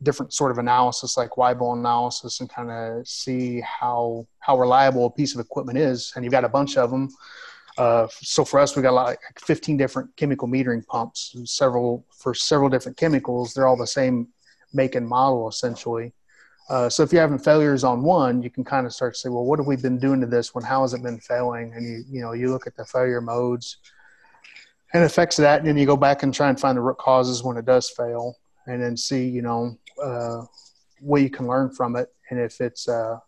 different 0.03 0.33
sort 0.33 0.51
of 0.51 0.59
analysis 0.59 1.17
like 1.17 1.31
Weibull 1.31 1.77
analysis 1.77 2.41
and 2.41 2.49
kind 2.49 2.71
of 2.71 3.07
see 3.07 3.61
how 3.61 4.27
how 4.41 4.59
reliable 4.59 5.07
a 5.07 5.11
piece 5.11 5.35
of 5.35 5.41
equipment 5.41 5.79
is. 5.79 6.13
And 6.15 6.25
you've 6.25 6.33
got 6.33 6.45
a 6.45 6.49
bunch 6.49 6.77
of 6.77 6.91
them. 6.91 7.09
Uh, 7.77 8.09
so 8.11 8.45
for 8.45 8.59
us, 8.59 8.75
we 8.75 8.83
got 8.83 8.95
like 8.95 9.21
15 9.39 9.77
different 9.77 10.17
chemical 10.17 10.49
metering 10.49 10.85
pumps, 10.87 11.37
several 11.45 12.05
for 12.11 12.35
several 12.35 12.69
different 12.69 12.97
chemicals. 12.97 13.55
They're 13.55 13.69
all 13.69 13.77
the 13.77 13.87
same 13.87 14.29
make 14.73 14.95
and 14.95 15.07
model 15.07 15.49
essentially. 15.49 16.13
Uh, 16.69 16.89
so 16.89 17.03
if 17.03 17.13
you're 17.13 17.23
having 17.23 17.39
failures 17.39 17.83
on 17.83 18.03
one, 18.03 18.43
you 18.43 18.51
can 18.51 18.63
kind 18.63 18.87
of 18.87 18.93
start 18.93 19.15
to 19.15 19.21
say, 19.21 19.29
well, 19.31 19.45
what 19.45 19.59
have 19.59 19.67
we 19.67 19.77
been 19.77 19.99
doing 19.99 20.21
to 20.21 20.27
this 20.27 20.55
one? 20.55 20.63
How 20.63 20.83
has 20.83 20.93
it 20.93 21.03
been 21.03 21.19
failing? 21.19 21.73
And 21.75 21.87
you, 21.87 22.05
you 22.11 22.21
know, 22.21 22.33
you 22.33 22.51
look 22.51 22.67
at 22.67 22.77
the 22.77 22.85
failure 22.85 23.23
modes 23.23 23.79
and 24.93 25.03
effects 25.03 25.39
of 25.39 25.45
that, 25.45 25.61
and 25.61 25.69
then 25.69 25.79
you 25.79 25.87
go 25.87 25.97
back 25.97 26.23
and 26.23 26.33
try 26.33 26.49
and 26.49 26.61
find 26.61 26.77
the 26.77 26.83
root 26.83 26.99
causes 26.99 27.43
when 27.43 27.57
it 27.57 27.65
does 27.65 27.89
fail, 27.91 28.37
and 28.67 28.83
then 28.83 28.97
see, 28.97 29.27
you 29.27 29.43
know, 29.43 29.79
uh, 30.03 30.43
what 31.01 31.23
you 31.23 31.31
can 31.31 31.47
learn 31.47 31.71
from 31.71 31.97
it. 31.97 32.09
And 32.31 32.41
if 32.41 32.61
it's 32.61 32.89
uh, 32.89 33.19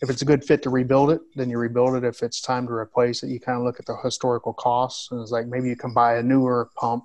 if 0.00 0.10
it's 0.10 0.22
a 0.22 0.24
good 0.24 0.44
fit 0.44 0.62
to 0.62 0.70
rebuild 0.70 1.10
it, 1.10 1.20
then 1.34 1.50
you 1.50 1.58
rebuild 1.58 1.96
it. 1.96 2.04
If 2.04 2.22
it's 2.22 2.40
time 2.40 2.66
to 2.66 2.72
replace 2.72 3.22
it, 3.22 3.30
you 3.30 3.40
kind 3.40 3.58
of 3.58 3.64
look 3.64 3.80
at 3.80 3.86
the 3.86 3.96
historical 4.02 4.52
costs, 4.52 5.10
and 5.10 5.20
it's 5.20 5.32
like 5.32 5.46
maybe 5.46 5.68
you 5.68 5.76
can 5.76 5.92
buy 5.92 6.16
a 6.16 6.22
newer 6.22 6.70
pump 6.76 7.04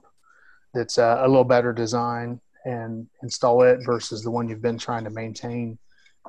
that's 0.73 0.97
uh, 0.97 1.21
a 1.21 1.27
little 1.27 1.43
better 1.43 1.73
design 1.73 2.39
and 2.65 3.07
install 3.21 3.61
it 3.63 3.79
versus 3.85 4.23
the 4.23 4.31
one 4.31 4.47
you've 4.47 4.61
been 4.61 4.77
trying 4.77 5.03
to 5.03 5.09
maintain 5.09 5.77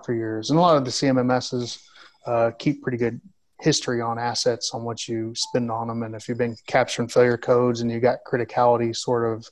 for 0.05 0.14
years. 0.14 0.51
And 0.51 0.59
a 0.59 0.62
lot 0.62 0.77
of 0.77 0.85
the 0.85 0.90
CMMSs 0.90 1.83
uh, 2.27 2.51
keep 2.59 2.83
pretty 2.83 2.99
good 2.99 3.21
history 3.61 4.01
on 4.01 4.19
assets 4.19 4.73
on 4.75 4.83
what 4.85 5.07
you 5.07 5.33
spend 5.35 5.71
on 5.71 5.88
them. 5.88 6.03
And 6.03 6.14
if 6.14 6.29
you've 6.29 6.38
been 6.38 6.57
capturing 6.67 7.09
failure 7.09 7.38
codes 7.38 7.81
and 7.81 7.90
you 7.90 8.01
got 8.01 8.19
criticality 8.27 8.95
sort 8.95 9.33
of 9.33 9.47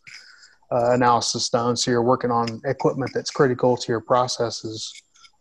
uh, 0.73 0.93
analysis 0.93 1.49
done, 1.49 1.77
so 1.77 1.91
you're 1.91 2.03
working 2.03 2.31
on 2.31 2.61
equipment 2.65 3.11
that's 3.15 3.31
critical 3.31 3.77
to 3.77 3.93
your 3.93 4.01
processes, 4.01 4.93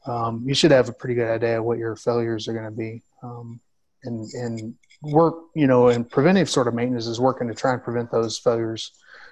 um, 0.05 0.43
you 0.45 0.53
should 0.53 0.71
have 0.71 0.89
a 0.89 0.93
pretty 0.93 1.15
good 1.15 1.29
idea 1.29 1.59
of 1.59 1.65
what 1.65 1.77
your 1.77 1.95
failures 1.95 2.47
are 2.47 2.53
going 2.53 2.65
to 2.65 2.71
be. 2.71 3.01
Um, 3.23 3.59
and, 4.03 4.27
and 4.33 4.75
work, 5.03 5.35
you 5.55 5.67
know, 5.67 5.89
and 5.89 6.09
preventive 6.09 6.49
sort 6.49 6.67
of 6.67 6.73
maintenance 6.73 7.05
is 7.07 7.19
working 7.19 7.47
to 7.47 7.53
try 7.53 7.73
and 7.73 7.83
prevent 7.83 8.11
those 8.11 8.37
failures 8.37 8.91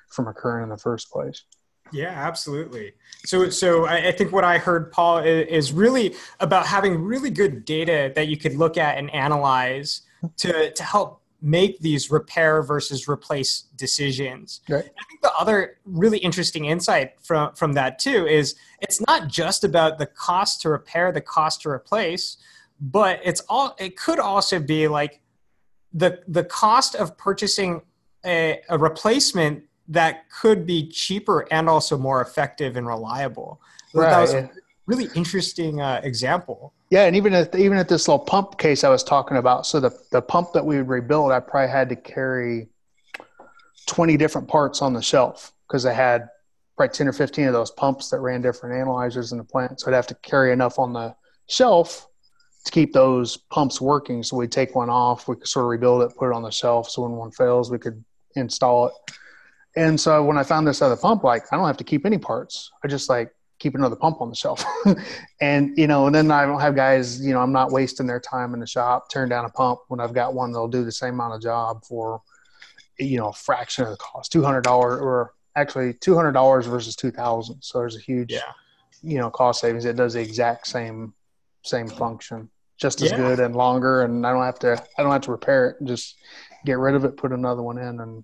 from 0.09 0.27
occurring 0.27 0.63
in 0.63 0.69
the 0.69 0.77
first 0.77 1.11
place. 1.11 1.43
Yeah, 1.91 2.09
absolutely. 2.09 2.93
So, 3.25 3.49
so 3.49 3.87
I, 3.87 4.11
think 4.11 4.31
what 4.31 4.43
I 4.43 4.59
heard, 4.59 4.91
Paul, 4.91 5.19
is 5.19 5.73
really 5.73 6.15
about 6.39 6.67
having 6.67 7.01
really 7.01 7.31
good 7.31 7.65
data 7.65 8.11
that 8.15 8.27
you 8.27 8.37
could 8.37 8.55
look 8.55 8.77
at 8.77 8.97
and 8.99 9.09
analyze 9.11 10.03
to 10.37 10.71
to 10.71 10.83
help 10.83 11.21
make 11.41 11.79
these 11.79 12.11
repair 12.11 12.61
versus 12.61 13.07
replace 13.07 13.63
decisions. 13.75 14.61
Right. 14.67 14.83
I 14.83 15.03
think 15.05 15.21
the 15.21 15.31
other 15.39 15.77
really 15.85 16.17
interesting 16.17 16.65
insight 16.65 17.13
from 17.21 17.53
from 17.55 17.73
that 17.73 17.99
too 17.99 18.27
is 18.27 18.55
it's 18.81 19.01
not 19.07 19.27
just 19.27 19.63
about 19.63 19.97
the 19.97 20.05
cost 20.05 20.61
to 20.61 20.69
repair, 20.69 21.11
the 21.11 21.21
cost 21.21 21.61
to 21.61 21.69
replace, 21.69 22.37
but 22.81 23.19
it's 23.23 23.41
all 23.49 23.75
it 23.79 23.97
could 23.97 24.19
also 24.19 24.59
be 24.59 24.87
like 24.87 25.21
the 25.93 26.21
the 26.27 26.43
cost 26.43 26.95
of 26.95 27.17
purchasing 27.17 27.81
a, 28.25 28.61
a 28.69 28.77
replacement 28.77 29.63
that 29.87 30.29
could 30.29 30.65
be 30.65 30.87
cheaper 30.87 31.47
and 31.51 31.67
also 31.67 31.97
more 31.97 32.21
effective 32.21 32.75
and 32.77 32.85
reliable. 32.85 33.61
right. 33.93 34.09
That 34.09 34.21
was 34.21 34.58
really 34.89 35.07
interesting 35.15 35.79
uh, 35.79 36.01
example. 36.03 36.73
Yeah, 36.89 37.05
and 37.05 37.15
even 37.15 37.33
at 37.33 37.53
even 37.55 37.77
at 37.77 37.87
this 37.87 38.07
little 38.07 38.25
pump 38.25 38.57
case 38.57 38.83
I 38.83 38.89
was 38.89 39.03
talking 39.03 39.37
about, 39.37 39.65
so 39.65 39.79
the 39.79 39.91
the 40.11 40.21
pump 40.21 40.53
that 40.53 40.65
we 40.65 40.77
would 40.77 40.89
rebuild, 40.89 41.31
I 41.31 41.39
probably 41.39 41.69
had 41.69 41.89
to 41.89 41.95
carry 41.95 42.67
twenty 43.85 44.17
different 44.17 44.47
parts 44.47 44.81
on 44.81 44.93
the 44.93 45.01
shelf 45.01 45.53
because 45.67 45.85
I 45.85 45.93
had 45.93 46.27
probably 46.75 46.93
ten 46.93 47.07
or 47.07 47.13
fifteen 47.13 47.47
of 47.47 47.53
those 47.53 47.71
pumps 47.71 48.09
that 48.09 48.19
ran 48.19 48.41
different 48.41 48.75
analyzers 48.75 49.31
in 49.31 49.37
the 49.37 49.43
plant. 49.43 49.79
So 49.79 49.91
I'd 49.91 49.95
have 49.95 50.07
to 50.07 50.15
carry 50.15 50.51
enough 50.51 50.79
on 50.79 50.93
the 50.93 51.15
shelf 51.47 52.07
to 52.65 52.71
keep 52.71 52.91
those 52.91 53.37
pumps 53.37 53.79
working. 53.79 54.23
So 54.23 54.35
we'd 54.35 54.51
take 54.51 54.75
one 54.75 54.89
off, 54.89 55.27
we 55.27 55.35
could 55.35 55.47
sort 55.47 55.65
of 55.65 55.69
rebuild 55.69 56.01
it, 56.01 56.17
put 56.17 56.29
it 56.31 56.35
on 56.35 56.43
the 56.43 56.51
shelf. 56.51 56.89
So 56.89 57.03
when 57.03 57.11
one 57.11 57.31
fails, 57.31 57.71
we 57.71 57.77
could 57.77 58.03
install 58.35 58.87
it. 58.87 58.93
And 59.75 59.99
so 59.99 60.23
when 60.25 60.37
I 60.37 60.43
found 60.43 60.67
this 60.67 60.81
other 60.81 60.97
pump, 60.97 61.23
like 61.23 61.43
I 61.51 61.55
don't 61.55 61.67
have 61.67 61.77
to 61.77 61.83
keep 61.83 62.05
any 62.05 62.17
parts. 62.17 62.71
I 62.83 62.87
just 62.87 63.07
like 63.07 63.31
keep 63.59 63.75
another 63.75 63.95
pump 63.95 64.21
on 64.21 64.29
the 64.29 64.35
shelf. 64.35 64.63
and 65.41 65.77
you 65.77 65.85
know, 65.87 66.07
and 66.07 66.15
then 66.15 66.31
I 66.31 66.45
don't 66.45 66.61
have 66.61 66.75
guys, 66.75 67.21
you 67.21 67.33
know, 67.33 67.41
I'm 67.41 67.51
not 67.51 67.71
wasting 67.71 68.07
their 68.07 68.19
time 68.19 68.53
in 68.53 68.59
the 68.59 68.67
shop, 68.67 69.09
turn 69.11 69.29
down 69.29 69.45
a 69.45 69.49
pump 69.49 69.79
when 69.89 69.99
I've 69.99 70.13
got 70.13 70.33
one 70.33 70.51
that'll 70.51 70.67
do 70.67 70.83
the 70.83 70.91
same 70.91 71.15
amount 71.15 71.35
of 71.35 71.41
job 71.41 71.83
for 71.85 72.21
you 72.97 73.17
know, 73.17 73.29
a 73.29 73.33
fraction 73.33 73.85
of 73.85 73.91
the 73.91 73.97
cost, 73.97 74.31
two 74.31 74.43
hundred 74.43 74.63
dollars 74.63 74.99
or 75.01 75.33
actually 75.55 75.93
two 75.93 76.15
hundred 76.15 76.33
dollars 76.33 76.65
versus 76.65 76.95
two 76.95 77.11
thousand. 77.11 77.61
So 77.61 77.79
there's 77.79 77.95
a 77.95 77.99
huge 78.01 78.31
Yeah. 78.31 78.51
you 79.01 79.17
know 79.17 79.29
cost 79.29 79.61
savings. 79.61 79.85
It 79.85 79.95
does 79.95 80.13
the 80.13 80.21
exact 80.21 80.67
same 80.67 81.13
same 81.63 81.87
function, 81.87 82.49
just 82.77 83.01
as 83.01 83.11
Yeah. 83.11 83.17
good 83.17 83.39
and 83.39 83.55
longer, 83.55 84.03
and 84.03 84.25
I 84.27 84.33
don't 84.33 84.43
have 84.43 84.59
to 84.59 84.83
I 84.97 85.03
don't 85.03 85.11
have 85.13 85.21
to 85.23 85.31
repair 85.31 85.69
it. 85.69 85.85
Just 85.85 86.15
get 86.65 86.77
rid 86.77 86.95
of 86.95 87.05
it, 87.05 87.15
put 87.15 87.31
another 87.31 87.61
one 87.61 87.77
in, 87.77 87.99
and 88.01 88.23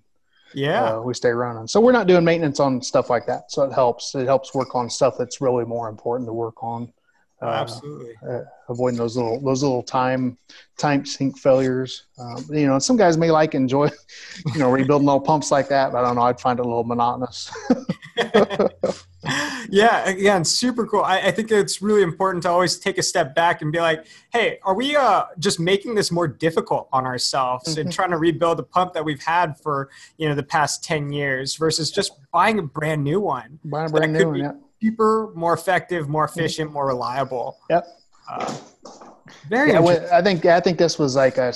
Yeah. 0.56 0.84
uh, 0.84 1.00
we 1.02 1.12
stay 1.12 1.30
running. 1.30 1.66
So 1.66 1.80
we're 1.80 1.92
not 1.92 2.06
doing 2.06 2.24
maintenance 2.24 2.60
on 2.60 2.80
stuff 2.80 3.10
like 3.10 3.26
that. 3.26 3.52
So 3.52 3.62
it 3.62 3.72
helps. 3.72 4.14
It 4.14 4.26
helps 4.26 4.54
work 4.54 4.74
on 4.74 4.88
stuff 4.88 5.16
that's 5.18 5.40
really 5.40 5.64
more 5.64 5.88
important 5.88 6.26
to 6.28 6.32
work 6.32 6.62
on. 6.62 6.92
Uh, 7.42 7.48
Absolutely. 7.48 8.14
uh, 8.26 8.40
avoiding 8.70 8.96
those 8.96 9.14
little 9.14 9.38
those 9.42 9.62
little 9.62 9.82
time 9.82 10.38
time 10.78 11.04
sink 11.04 11.38
failures. 11.38 12.06
Um, 12.18 12.42
you 12.50 12.66
know, 12.66 12.78
some 12.78 12.96
guys 12.96 13.18
may 13.18 13.30
like 13.30 13.54
enjoy, 13.54 13.90
you 14.54 14.58
know, 14.58 14.70
rebuilding 14.70 15.06
little 15.06 15.20
pumps 15.20 15.50
like 15.50 15.68
that. 15.68 15.92
But 15.92 15.98
I 15.98 16.06
don't 16.06 16.16
know. 16.16 16.22
I'd 16.22 16.40
find 16.40 16.58
it 16.58 16.64
a 16.64 16.68
little 16.68 16.84
monotonous. 16.84 17.52
yeah, 19.70 20.08
again, 20.08 20.44
super 20.44 20.86
cool. 20.86 21.02
I, 21.02 21.18
I 21.18 21.30
think 21.30 21.50
it's 21.50 21.80
really 21.82 22.02
important 22.02 22.42
to 22.44 22.50
always 22.50 22.78
take 22.78 22.98
a 22.98 23.02
step 23.02 23.34
back 23.34 23.62
and 23.62 23.72
be 23.72 23.78
like, 23.80 24.06
hey, 24.32 24.58
are 24.64 24.74
we 24.74 24.96
uh, 24.96 25.24
just 25.38 25.58
making 25.60 25.94
this 25.94 26.10
more 26.10 26.28
difficult 26.28 26.88
on 26.92 27.04
ourselves 27.06 27.76
and 27.76 27.88
Mhm. 27.88 27.92
trying 27.94 28.10
to 28.10 28.16
rebuild 28.18 28.58
a 28.60 28.62
pump 28.62 28.92
that 28.94 29.04
we've 29.04 29.22
had 29.22 29.58
for, 29.60 29.88
you 30.18 30.28
know, 30.28 30.34
the 30.34 30.42
past 30.42 30.82
10 30.84 31.12
years 31.12 31.56
versus 31.56 31.90
just 31.90 32.12
buying 32.32 32.58
a 32.58 32.62
brand 32.62 33.02
new 33.04 33.20
one? 33.20 33.58
Buying 33.64 33.86
a 33.86 33.88
That 33.88 33.96
brand 33.96 34.16
could 34.16 34.22
new 34.22 34.28
one. 34.30 34.38
Yeah. 34.40 34.52
Cheaper, 34.82 35.32
more 35.34 35.54
effective, 35.54 36.08
more 36.08 36.24
efficient, 36.24 36.70
more 36.72 36.86
reliable. 36.86 37.58
Yep. 37.70 37.86
Uh, 38.30 38.54
very 39.48 39.70
Yeah, 39.70 39.78
interesting. 39.78 40.02
well, 40.10 40.14
I 40.14 40.22
think 40.22 40.44
I 40.46 40.60
think 40.60 40.78
this 40.78 40.98
was 40.98 41.16
like 41.16 41.38
a 41.38 41.52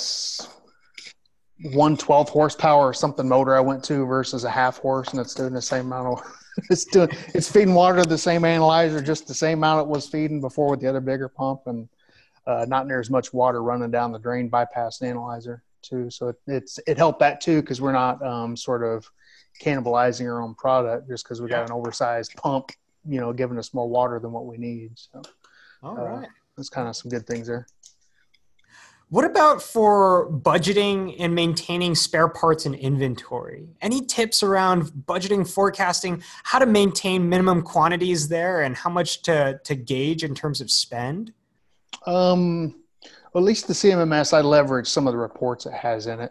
112 1.62 2.28
horsepower 2.30 2.86
or 2.88 2.94
something 2.94 3.28
motor 3.28 3.54
I 3.54 3.60
went 3.60 3.84
to 3.84 4.06
versus 4.06 4.44
a 4.44 4.50
half 4.50 4.78
horse, 4.78 5.08
and 5.10 5.20
it's 5.20 5.34
doing 5.34 5.52
the 5.52 5.60
same 5.62 5.86
amount 5.86 6.18
of. 6.18 6.36
It's 6.70 6.84
doing. 6.84 7.08
It's 7.34 7.50
feeding 7.50 7.74
water 7.74 8.02
to 8.02 8.08
the 8.08 8.18
same 8.18 8.44
analyzer, 8.44 9.00
just 9.00 9.26
the 9.26 9.34
same 9.34 9.58
amount 9.58 9.82
it 9.82 9.88
was 9.88 10.08
feeding 10.08 10.40
before 10.40 10.70
with 10.70 10.80
the 10.80 10.88
other 10.88 11.00
bigger 11.00 11.28
pump, 11.28 11.62
and 11.66 11.88
uh, 12.46 12.66
not 12.68 12.86
near 12.86 13.00
as 13.00 13.08
much 13.08 13.32
water 13.32 13.62
running 13.62 13.90
down 13.90 14.12
the 14.12 14.18
drain 14.18 14.48
bypass 14.48 14.98
the 14.98 15.06
analyzer 15.06 15.62
too. 15.82 16.10
So 16.10 16.28
it, 16.28 16.36
it's 16.46 16.78
it 16.86 16.96
helped 16.98 17.20
that 17.20 17.40
too 17.40 17.60
because 17.60 17.80
we're 17.80 17.92
not 17.92 18.22
um, 18.22 18.56
sort 18.56 18.82
of 18.82 19.10
cannibalizing 19.60 20.26
our 20.26 20.42
own 20.42 20.54
product 20.54 21.08
just 21.08 21.24
because 21.24 21.40
we 21.40 21.48
got 21.48 21.64
an 21.64 21.72
oversized 21.72 22.34
pump, 22.36 22.72
you 23.06 23.20
know, 23.20 23.32
giving 23.32 23.58
us 23.58 23.74
more 23.74 23.88
water 23.88 24.18
than 24.18 24.32
what 24.32 24.46
we 24.46 24.56
need. 24.56 24.92
So 24.94 25.22
All 25.82 25.98
uh, 25.98 26.02
right. 26.02 26.28
there's 26.56 26.70
kind 26.70 26.88
of 26.88 26.96
some 26.96 27.10
good 27.10 27.26
things 27.26 27.46
there. 27.46 27.66
What 29.10 29.24
about 29.24 29.60
for 29.60 30.30
budgeting 30.30 31.16
and 31.18 31.34
maintaining 31.34 31.96
spare 31.96 32.28
parts 32.28 32.64
and 32.64 32.76
inventory? 32.76 33.66
Any 33.82 34.02
tips 34.02 34.44
around 34.44 34.84
budgeting, 34.84 35.52
forecasting, 35.52 36.22
how 36.44 36.60
to 36.60 36.66
maintain 36.66 37.28
minimum 37.28 37.62
quantities 37.62 38.28
there 38.28 38.62
and 38.62 38.76
how 38.76 38.88
much 38.88 39.22
to, 39.22 39.60
to 39.64 39.74
gauge 39.74 40.22
in 40.22 40.32
terms 40.36 40.60
of 40.60 40.70
spend? 40.70 41.32
Um, 42.06 42.76
well, 43.32 43.42
at 43.42 43.46
least 43.46 43.66
the 43.66 43.72
CMMS, 43.72 44.32
I 44.32 44.42
leverage 44.42 44.86
some 44.86 45.08
of 45.08 45.12
the 45.12 45.18
reports 45.18 45.66
it 45.66 45.72
has 45.72 46.06
in 46.06 46.20
it. 46.20 46.30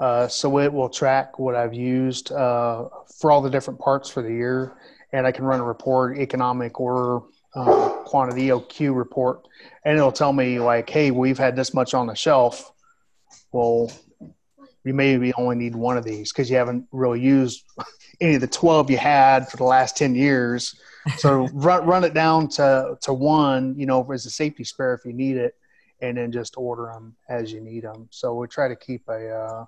Uh, 0.00 0.26
so 0.26 0.58
it 0.58 0.72
will 0.72 0.88
track 0.88 1.38
what 1.38 1.54
I've 1.54 1.74
used 1.74 2.32
uh, 2.32 2.88
for 3.20 3.30
all 3.30 3.40
the 3.40 3.50
different 3.50 3.78
parts 3.78 4.10
for 4.10 4.20
the 4.20 4.32
year, 4.32 4.76
and 5.12 5.28
I 5.28 5.30
can 5.30 5.44
run 5.44 5.60
a 5.60 5.64
report, 5.64 6.18
economic 6.18 6.80
or 6.80 7.28
uh, 7.56 7.88
quantity 8.04 8.48
EOQ 8.48 8.94
report, 8.94 9.48
and 9.84 9.96
it'll 9.96 10.12
tell 10.12 10.32
me 10.32 10.60
like, 10.60 10.88
hey, 10.88 11.10
we've 11.10 11.38
had 11.38 11.56
this 11.56 11.72
much 11.72 11.94
on 11.94 12.06
the 12.06 12.14
shelf. 12.14 12.72
Well, 13.50 13.90
you 14.84 14.94
maybe 14.94 15.32
only 15.34 15.56
need 15.56 15.74
one 15.74 15.96
of 15.96 16.04
these 16.04 16.32
because 16.32 16.48
you 16.48 16.56
haven't 16.56 16.86
really 16.92 17.20
used 17.20 17.64
any 18.20 18.36
of 18.36 18.40
the 18.40 18.46
12 18.46 18.90
you 18.90 18.98
had 18.98 19.48
for 19.48 19.56
the 19.56 19.64
last 19.64 19.96
10 19.96 20.14
years. 20.14 20.78
So 21.16 21.48
run, 21.52 21.84
run 21.86 22.04
it 22.04 22.14
down 22.14 22.48
to, 22.50 22.96
to 23.02 23.12
one, 23.12 23.74
you 23.76 23.86
know, 23.86 24.08
as 24.12 24.26
a 24.26 24.30
safety 24.30 24.62
spare 24.62 24.94
if 24.94 25.04
you 25.04 25.12
need 25.12 25.38
it, 25.38 25.54
and 26.00 26.18
then 26.18 26.30
just 26.30 26.54
order 26.56 26.90
them 26.92 27.16
as 27.28 27.50
you 27.50 27.60
need 27.60 27.84
them. 27.84 28.06
So 28.10 28.34
we 28.34 28.46
try 28.46 28.68
to 28.68 28.76
keep 28.76 29.08
a, 29.08 29.30
uh, 29.30 29.64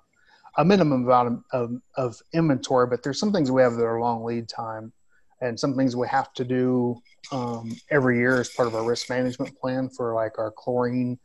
a 0.57 0.63
minimum 0.63 1.05
amount 1.05 1.27
of, 1.27 1.43
of, 1.51 1.81
of 1.95 2.21
inventory, 2.33 2.87
but 2.87 3.03
there's 3.03 3.19
some 3.19 3.33
things 3.33 3.51
we 3.51 3.61
have 3.61 3.73
that 3.75 3.83
are 3.83 3.99
long 3.99 4.23
lead 4.23 4.47
time 4.47 4.93
and 5.41 5.59
some 5.59 5.75
things 5.75 5.95
we 5.95 6.07
have 6.07 6.33
to 6.33 6.43
do 6.43 7.01
um, 7.31 7.75
every 7.89 8.17
year 8.17 8.39
as 8.39 8.49
part 8.49 8.67
of 8.67 8.75
our 8.75 8.83
risk 8.83 9.09
management 9.09 9.57
plan 9.59 9.89
for 9.89 10.13
like 10.13 10.37
our 10.37 10.51
chlorine 10.51 11.17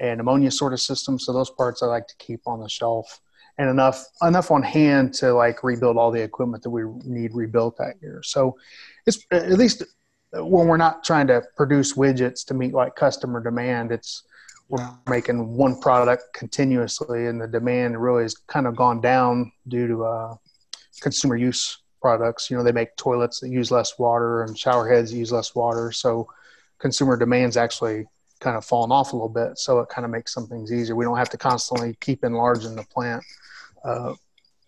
and 0.00 0.20
ammonia 0.20 0.50
sort 0.50 0.72
of 0.72 0.80
system. 0.80 1.18
So 1.18 1.32
those 1.32 1.50
parts 1.50 1.82
I 1.82 1.86
like 1.86 2.06
to 2.08 2.16
keep 2.18 2.40
on 2.46 2.60
the 2.60 2.68
shelf 2.68 3.20
and 3.58 3.68
enough 3.68 4.04
enough 4.22 4.50
on 4.50 4.62
hand 4.62 5.12
to 5.14 5.32
like 5.32 5.64
rebuild 5.64 5.96
all 5.96 6.10
the 6.10 6.22
equipment 6.22 6.62
that 6.62 6.70
we 6.70 6.82
need 7.04 7.34
rebuilt 7.34 7.76
that 7.78 7.96
year. 8.00 8.22
So 8.22 8.56
it's 9.06 9.24
at 9.32 9.50
least 9.52 9.82
when 10.32 10.66
we're 10.66 10.76
not 10.76 11.04
trying 11.04 11.26
to 11.28 11.42
produce 11.56 11.94
widgets 11.94 12.44
to 12.46 12.54
meet 12.54 12.72
like 12.72 12.94
customer 12.94 13.42
demand, 13.42 13.92
it's 13.92 14.24
we're 14.68 14.86
making 15.08 15.56
one 15.56 15.80
product 15.80 16.24
continuously 16.34 17.26
and 17.26 17.40
the 17.40 17.48
demand 17.48 18.00
really 18.00 18.22
has 18.22 18.34
kind 18.34 18.66
of 18.66 18.76
gone 18.76 19.00
down 19.00 19.50
due 19.66 19.88
to 19.88 20.04
uh, 20.04 20.34
consumer 21.00 21.36
use 21.36 21.78
products. 22.00 22.50
You 22.50 22.56
know, 22.56 22.62
they 22.62 22.72
make 22.72 22.96
toilets 22.96 23.40
that 23.40 23.48
use 23.48 23.70
less 23.70 23.98
water 23.98 24.42
and 24.42 24.58
shower 24.58 24.88
heads 24.88 25.12
use 25.12 25.32
less 25.32 25.54
water. 25.54 25.92
So 25.92 26.28
consumer 26.78 27.16
demand's 27.16 27.56
actually 27.56 28.06
kind 28.40 28.56
of 28.56 28.64
fallen 28.64 28.92
off 28.92 29.12
a 29.12 29.16
little 29.16 29.28
bit. 29.28 29.58
So 29.58 29.80
it 29.80 29.88
kind 29.88 30.04
of 30.04 30.10
makes 30.10 30.32
some 30.32 30.46
things 30.46 30.72
easier. 30.72 30.94
We 30.94 31.04
don't 31.04 31.18
have 31.18 31.30
to 31.30 31.38
constantly 31.38 31.96
keep 32.00 32.24
enlarging 32.24 32.76
the 32.76 32.84
plant 32.84 33.24
uh, 33.84 34.14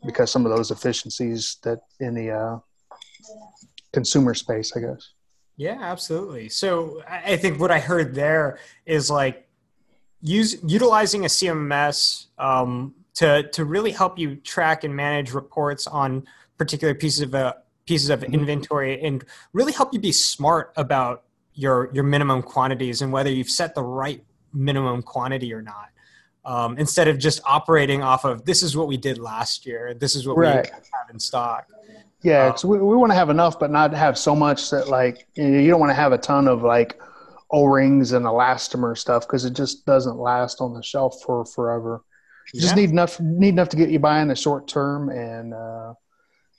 because 0.04 0.30
some 0.30 0.44
of 0.44 0.52
those 0.54 0.70
efficiencies 0.70 1.58
that 1.62 1.80
in 2.00 2.14
the 2.14 2.30
uh, 2.30 2.58
consumer 3.92 4.34
space, 4.34 4.76
I 4.76 4.80
guess. 4.80 5.12
Yeah, 5.56 5.78
absolutely. 5.80 6.48
So 6.48 7.02
I 7.08 7.32
I 7.32 7.36
think 7.36 7.60
what 7.60 7.70
I 7.70 7.80
heard 7.80 8.14
there 8.14 8.58
is 8.86 9.10
like 9.10 9.46
use 10.22 10.56
utilizing 10.64 11.24
a 11.24 11.28
CMS 11.28 12.26
um, 12.38 12.94
to 13.14 13.48
to 13.50 13.64
really 13.64 13.90
help 13.90 14.18
you 14.18 14.36
track 14.36 14.84
and 14.84 14.94
manage 14.94 15.32
reports 15.32 15.86
on 15.86 16.26
particular 16.60 16.94
pieces 16.94 17.22
of 17.22 17.34
uh, 17.34 17.54
pieces 17.86 18.10
of 18.10 18.22
inventory 18.22 19.02
and 19.02 19.24
really 19.54 19.72
help 19.72 19.94
you 19.94 19.98
be 19.98 20.12
smart 20.12 20.72
about 20.76 21.24
your 21.54 21.88
your 21.94 22.04
minimum 22.04 22.42
quantities 22.42 23.00
and 23.00 23.10
whether 23.10 23.30
you've 23.30 23.48
set 23.48 23.74
the 23.74 23.82
right 23.82 24.22
minimum 24.52 25.02
quantity 25.02 25.54
or 25.54 25.62
not. 25.62 25.88
Um, 26.44 26.76
instead 26.76 27.08
of 27.08 27.18
just 27.18 27.40
operating 27.46 28.02
off 28.02 28.24
of 28.26 28.44
this 28.44 28.62
is 28.62 28.76
what 28.76 28.88
we 28.88 28.98
did 28.98 29.16
last 29.18 29.64
year, 29.66 29.94
this 29.94 30.14
is 30.14 30.26
what 30.28 30.36
Right. 30.36 30.64
we 30.64 30.70
have 30.70 31.08
in 31.10 31.18
stock. 31.18 31.66
Yeah, 32.22 32.48
Um, 32.62 32.70
we, 32.70 32.78
we 32.78 32.96
want 32.96 33.10
to 33.12 33.16
have 33.16 33.30
enough, 33.30 33.58
but 33.58 33.70
not 33.70 33.94
have 33.94 34.18
so 34.18 34.36
much 34.36 34.68
that 34.70 34.88
like 34.88 35.26
you, 35.34 35.48
know, 35.48 35.58
you 35.58 35.70
don't 35.70 35.80
want 35.80 35.90
to 35.90 35.94
have 36.04 36.12
a 36.12 36.18
ton 36.18 36.46
of 36.46 36.62
like 36.62 37.00
O 37.50 37.64
rings 37.64 38.12
and 38.12 38.26
elastomer 38.26 38.96
stuff 38.98 39.26
because 39.26 39.46
it 39.46 39.54
just 39.54 39.86
doesn't 39.86 40.18
last 40.18 40.60
on 40.60 40.74
the 40.74 40.82
shelf 40.82 41.22
for 41.24 41.46
forever. 41.46 42.02
You 42.52 42.60
just 42.60 42.76
need 42.76 42.90
enough 42.90 43.18
need 43.20 43.54
enough 43.56 43.70
to 43.70 43.76
get 43.76 43.88
you 43.90 43.98
by 43.98 44.20
in 44.20 44.28
the 44.28 44.36
short 44.36 44.68
term, 44.68 45.08
and 45.08 45.54
uh, 45.54 45.94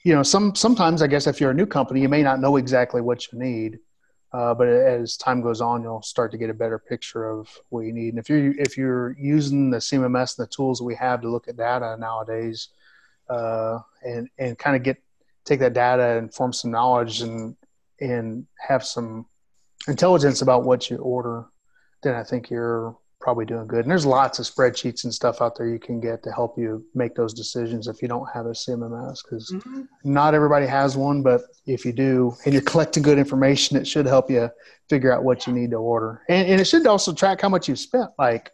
you 0.04 0.14
know 0.14 0.22
some 0.22 0.54
sometimes 0.54 1.02
I 1.02 1.06
guess 1.06 1.26
if 1.26 1.40
you're 1.40 1.50
a 1.50 1.54
new 1.54 1.66
company, 1.66 2.00
you 2.00 2.08
may 2.08 2.22
not 2.22 2.40
know 2.40 2.56
exactly 2.56 3.00
what 3.00 3.30
you 3.32 3.38
need, 3.38 3.78
uh, 4.32 4.54
but 4.54 4.66
as 4.66 5.16
time 5.16 5.40
goes 5.42 5.60
on, 5.60 5.82
you'll 5.82 6.02
start 6.02 6.32
to 6.32 6.38
get 6.38 6.50
a 6.50 6.54
better 6.54 6.78
picture 6.78 7.28
of 7.28 7.48
what 7.68 7.82
you 7.82 7.92
need. 7.92 8.10
And 8.10 8.18
if 8.18 8.28
you're 8.28 8.52
if 8.58 8.76
you're 8.76 9.16
using 9.18 9.70
the 9.70 9.78
CMMS 9.78 10.38
and 10.38 10.46
the 10.46 10.50
tools 10.50 10.78
that 10.78 10.84
we 10.84 10.94
have 10.96 11.20
to 11.22 11.28
look 11.28 11.48
at 11.48 11.56
data 11.56 11.96
nowadays, 11.98 12.68
uh, 13.28 13.78
and 14.02 14.28
and 14.38 14.58
kind 14.58 14.76
of 14.76 14.82
get 14.82 15.02
take 15.44 15.60
that 15.60 15.74
data 15.74 16.18
and 16.18 16.32
form 16.32 16.52
some 16.52 16.70
knowledge 16.70 17.20
and 17.20 17.56
and 18.00 18.46
have 18.58 18.84
some 18.84 19.26
intelligence 19.86 20.42
about 20.42 20.64
what 20.64 20.90
you 20.90 20.96
order, 20.96 21.46
then 22.02 22.14
I 22.14 22.24
think 22.24 22.50
you're 22.50 22.96
probably 23.22 23.46
doing 23.46 23.66
good. 23.66 23.80
And 23.80 23.90
there's 23.90 24.04
lots 24.04 24.38
of 24.38 24.44
spreadsheets 24.44 25.04
and 25.04 25.14
stuff 25.14 25.40
out 25.40 25.56
there 25.56 25.68
you 25.68 25.78
can 25.78 26.00
get 26.00 26.22
to 26.24 26.32
help 26.32 26.58
you 26.58 26.84
make 26.94 27.14
those 27.14 27.32
decisions 27.32 27.86
if 27.86 28.02
you 28.02 28.08
don't 28.08 28.28
have 28.34 28.46
a 28.46 28.50
CMMS 28.50 29.20
because 29.24 29.54
not 30.04 30.34
everybody 30.34 30.66
has 30.66 30.96
one, 30.96 31.22
but 31.22 31.42
if 31.64 31.84
you 31.84 31.92
do 31.92 32.34
and 32.44 32.52
you're 32.52 32.62
collecting 32.62 33.02
good 33.02 33.18
information, 33.18 33.76
it 33.76 33.86
should 33.86 34.06
help 34.06 34.30
you 34.30 34.50
figure 34.90 35.12
out 35.12 35.24
what 35.24 35.46
you 35.46 35.52
need 35.52 35.70
to 35.70 35.76
order. 35.76 36.22
And, 36.28 36.48
and 36.48 36.60
it 36.60 36.66
should 36.66 36.86
also 36.86 37.12
track 37.14 37.40
how 37.40 37.48
much 37.48 37.68
you've 37.68 37.78
spent. 37.78 38.10
Like 38.18 38.50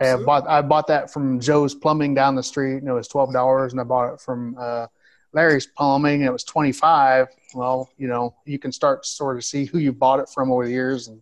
I 0.00 0.16
bought 0.16 0.48
I 0.48 0.62
bought 0.62 0.86
that 0.86 1.12
from 1.12 1.40
Joe's 1.40 1.74
Plumbing 1.74 2.14
down 2.14 2.34
the 2.34 2.42
street, 2.42 2.76
and 2.76 2.88
it 2.88 2.92
was 2.92 3.08
twelve 3.08 3.32
dollars, 3.32 3.72
and 3.72 3.80
I 3.80 3.84
bought 3.84 4.14
it 4.14 4.20
from 4.20 4.56
uh, 4.58 4.86
Larry's 5.32 5.66
Plumbing, 5.66 6.20
and 6.20 6.24
it 6.24 6.32
was 6.32 6.44
twenty 6.44 6.72
five. 6.72 7.28
Well, 7.54 7.90
you 7.98 8.06
know, 8.06 8.34
you 8.44 8.58
can 8.58 8.72
start 8.72 9.02
to 9.02 9.08
sort 9.08 9.36
of 9.36 9.44
see 9.44 9.64
who 9.64 9.78
you 9.78 9.92
bought 9.92 10.20
it 10.20 10.28
from 10.28 10.52
over 10.52 10.64
the 10.64 10.70
years, 10.70 11.08
and 11.08 11.20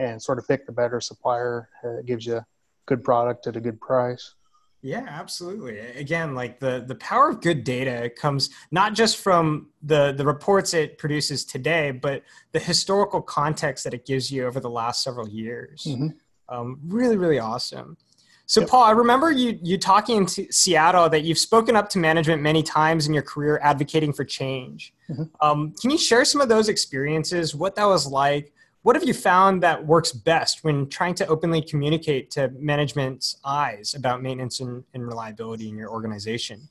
and 0.00 0.20
sort 0.20 0.38
of 0.38 0.48
pick 0.48 0.66
the 0.66 0.72
better 0.72 1.00
supplier 1.00 1.68
that 1.82 2.06
gives 2.06 2.26
you 2.26 2.36
a 2.36 2.46
good 2.86 3.04
product 3.04 3.46
at 3.46 3.54
a 3.54 3.60
good 3.60 3.80
price. 3.80 4.34
Yeah, 4.82 5.04
absolutely. 5.06 5.78
Again, 5.78 6.34
like 6.34 6.58
the 6.58 6.84
the 6.86 6.94
power 6.94 7.28
of 7.28 7.42
good 7.42 7.64
data 7.64 8.10
comes 8.10 8.48
not 8.70 8.94
just 8.94 9.18
from 9.18 9.68
the 9.82 10.12
the 10.16 10.24
reports 10.24 10.72
it 10.72 10.96
produces 10.96 11.44
today, 11.44 11.90
but 11.90 12.22
the 12.52 12.58
historical 12.58 13.20
context 13.20 13.84
that 13.84 13.92
it 13.92 14.06
gives 14.06 14.32
you 14.32 14.46
over 14.46 14.58
the 14.58 14.70
last 14.70 15.04
several 15.04 15.28
years. 15.28 15.84
Mm-hmm. 15.86 16.08
Um, 16.48 16.80
really, 16.86 17.18
really 17.18 17.38
awesome. 17.38 17.98
So, 18.46 18.62
yep. 18.62 18.70
Paul, 18.70 18.82
I 18.82 18.92
remember 18.92 19.30
you 19.30 19.58
you 19.62 19.76
talking 19.76 20.16
in 20.16 20.26
Seattle 20.26 21.10
that 21.10 21.24
you've 21.24 21.38
spoken 21.38 21.76
up 21.76 21.90
to 21.90 21.98
management 21.98 22.40
many 22.40 22.62
times 22.62 23.06
in 23.06 23.12
your 23.12 23.22
career, 23.22 23.60
advocating 23.62 24.14
for 24.14 24.24
change. 24.24 24.94
Mm-hmm. 25.10 25.24
Um, 25.42 25.74
can 25.78 25.90
you 25.90 25.98
share 25.98 26.24
some 26.24 26.40
of 26.40 26.48
those 26.48 26.70
experiences? 26.70 27.54
What 27.54 27.76
that 27.76 27.84
was 27.84 28.06
like? 28.06 28.52
What 28.82 28.96
have 28.96 29.04
you 29.04 29.12
found 29.12 29.62
that 29.62 29.86
works 29.86 30.12
best 30.12 30.64
when 30.64 30.88
trying 30.88 31.14
to 31.14 31.26
openly 31.26 31.60
communicate 31.60 32.30
to 32.32 32.48
management's 32.58 33.36
eyes 33.44 33.94
about 33.94 34.22
maintenance 34.22 34.60
and, 34.60 34.84
and 34.94 35.06
reliability 35.06 35.68
in 35.68 35.76
your 35.76 35.90
organization? 35.90 36.68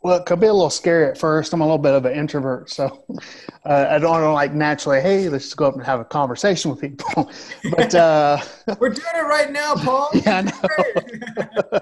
Well, 0.00 0.16
it 0.16 0.26
could 0.26 0.38
be 0.38 0.46
a 0.46 0.52
little 0.52 0.70
scary 0.70 1.06
at 1.06 1.18
first. 1.18 1.52
I'm 1.52 1.60
a 1.60 1.64
little 1.64 1.78
bit 1.78 1.92
of 1.92 2.04
an 2.04 2.12
introvert, 2.12 2.70
so 2.70 3.04
uh, 3.64 3.86
I 3.90 3.98
don't, 3.98 4.20
don't 4.20 4.34
like 4.34 4.52
naturally. 4.52 5.00
Hey, 5.00 5.28
let's 5.28 5.52
go 5.54 5.66
up 5.66 5.74
and 5.74 5.82
have 5.84 6.00
a 6.00 6.04
conversation 6.04 6.70
with 6.70 6.80
people. 6.80 7.30
But 7.76 7.94
uh, 7.94 8.38
we're 8.78 8.90
doing 8.90 9.08
it 9.14 9.26
right 9.26 9.50
now, 9.50 9.74
Paul. 9.74 10.10
Yeah, 10.14 10.38
I 10.38 11.70
know. 11.72 11.80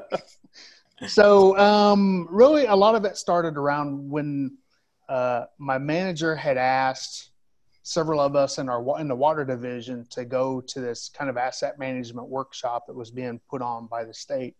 so, 1.08 1.58
um, 1.58 2.26
really, 2.30 2.66
a 2.66 2.74
lot 2.74 2.94
of 2.94 3.04
it 3.04 3.16
started 3.18 3.56
around 3.56 4.08
when 4.08 4.56
uh, 5.08 5.46
my 5.58 5.76
manager 5.76 6.34
had 6.34 6.56
asked 6.56 7.30
several 7.86 8.18
of 8.18 8.34
us 8.34 8.58
in 8.58 8.68
our 8.68 9.00
in 9.00 9.06
the 9.06 9.14
water 9.14 9.44
division 9.44 10.04
to 10.10 10.24
go 10.24 10.60
to 10.60 10.80
this 10.80 11.08
kind 11.08 11.30
of 11.30 11.36
asset 11.36 11.78
management 11.78 12.28
workshop 12.28 12.84
that 12.88 12.96
was 12.96 13.12
being 13.12 13.40
put 13.48 13.62
on 13.62 13.86
by 13.86 14.04
the 14.04 14.12
state. 14.12 14.56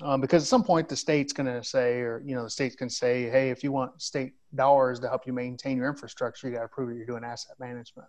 Um, 0.00 0.22
because 0.22 0.42
at 0.42 0.48
some 0.48 0.64
point 0.64 0.88
the 0.88 0.96
state's 0.96 1.34
going 1.34 1.46
to 1.46 1.62
say, 1.62 2.00
or 2.00 2.22
you 2.24 2.34
know, 2.34 2.44
the 2.44 2.50
state's 2.50 2.74
can 2.74 2.88
say, 2.88 3.28
hey, 3.28 3.50
if 3.50 3.62
you 3.62 3.70
want 3.70 4.00
state 4.00 4.32
dollars 4.54 4.98
to 5.00 5.10
help 5.10 5.26
you 5.26 5.34
maintain 5.34 5.76
your 5.76 5.90
infrastructure, 5.90 6.48
you 6.48 6.54
got 6.54 6.62
to 6.62 6.68
prove 6.68 6.88
that 6.88 6.96
you're 6.96 7.04
doing 7.04 7.22
asset 7.22 7.54
management. 7.60 8.08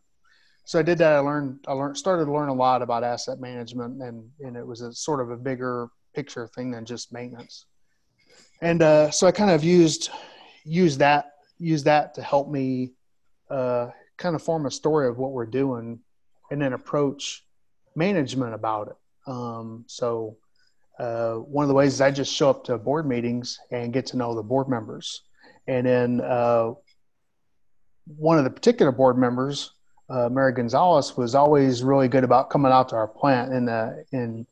So 0.64 0.80
I 0.80 0.84
did 0.84 0.98
that. 1.00 1.12
I 1.12 1.20
learned, 1.20 1.60
I 1.68 1.74
learned, 1.74 1.98
started 1.98 2.24
to 2.24 2.32
learn 2.32 2.48
a 2.48 2.54
lot 2.54 2.82
about 2.82 3.04
asset 3.04 3.42
management, 3.42 4.02
and 4.02 4.30
and 4.40 4.56
it 4.56 4.66
was 4.66 4.80
a 4.80 4.94
sort 4.94 5.20
of 5.20 5.32
a 5.32 5.36
bigger 5.36 5.90
picture 6.16 6.48
thing 6.48 6.72
than 6.72 6.86
just 6.86 7.12
maintenance. 7.12 7.66
And 8.62 8.82
uh, 8.82 9.12
so 9.12 9.28
I 9.28 9.34
kind 9.34 9.52
of 9.52 9.66
used 9.66 10.12
used 10.64 11.00
that 11.00 11.32
used 11.60 11.84
that 11.84 12.14
to 12.14 12.22
help 12.22 12.50
me 12.50 12.94
uh, 13.50 13.90
kind 14.24 14.36
of 14.36 14.42
form 14.42 14.66
a 14.66 14.72
story 14.72 15.10
of 15.10 15.18
what 15.18 15.34
we're 15.34 15.46
doing 15.46 16.00
and 16.50 16.62
then 16.62 16.72
approach 16.72 17.46
management 17.96 18.54
about 18.54 18.88
it. 18.88 18.96
Um, 19.28 19.84
so 19.88 20.38
uh, 20.98 21.34
one 21.34 21.64
of 21.64 21.68
the 21.68 21.76
ways 21.76 21.96
is 21.96 22.02
I 22.02 22.10
just 22.10 22.34
show 22.34 22.50
up 22.50 22.64
to 22.66 22.78
board 22.78 23.06
meetings 23.06 23.60
and 23.70 23.92
get 23.92 24.06
to 24.08 24.18
know 24.18 24.34
the 24.34 24.42
board 24.42 24.70
members. 24.70 25.24
And 25.68 25.86
then 25.86 26.22
uh, 26.22 26.72
one 28.18 28.38
of 28.38 28.46
the 28.46 28.50
particular 28.50 28.94
board 28.94 29.18
members, 29.18 29.72
uh, 30.10 30.30
Mary 30.30 30.54
Gonzalez, 30.54 31.18
was 31.18 31.36
always 31.36 31.84
really 31.84 32.08
good 32.08 32.24
about 32.24 32.50
coming 32.50 32.72
out 32.72 32.90
to 32.90 32.96
our 32.96 33.08
plant 33.08 33.52
in 33.52 33.66
the 33.66 34.06
in 34.14 34.48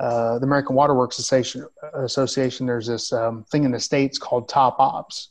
uh, 0.00 0.40
the 0.40 0.44
American 0.44 0.74
Water 0.74 0.94
Works 0.94 1.20
Association. 1.20 1.68
Association 1.94 2.66
there's 2.66 2.88
this 2.88 3.12
um, 3.12 3.44
thing 3.44 3.62
in 3.62 3.70
the 3.70 3.80
states 3.80 4.18
called 4.18 4.48
Top 4.48 4.76
Ops, 4.80 5.30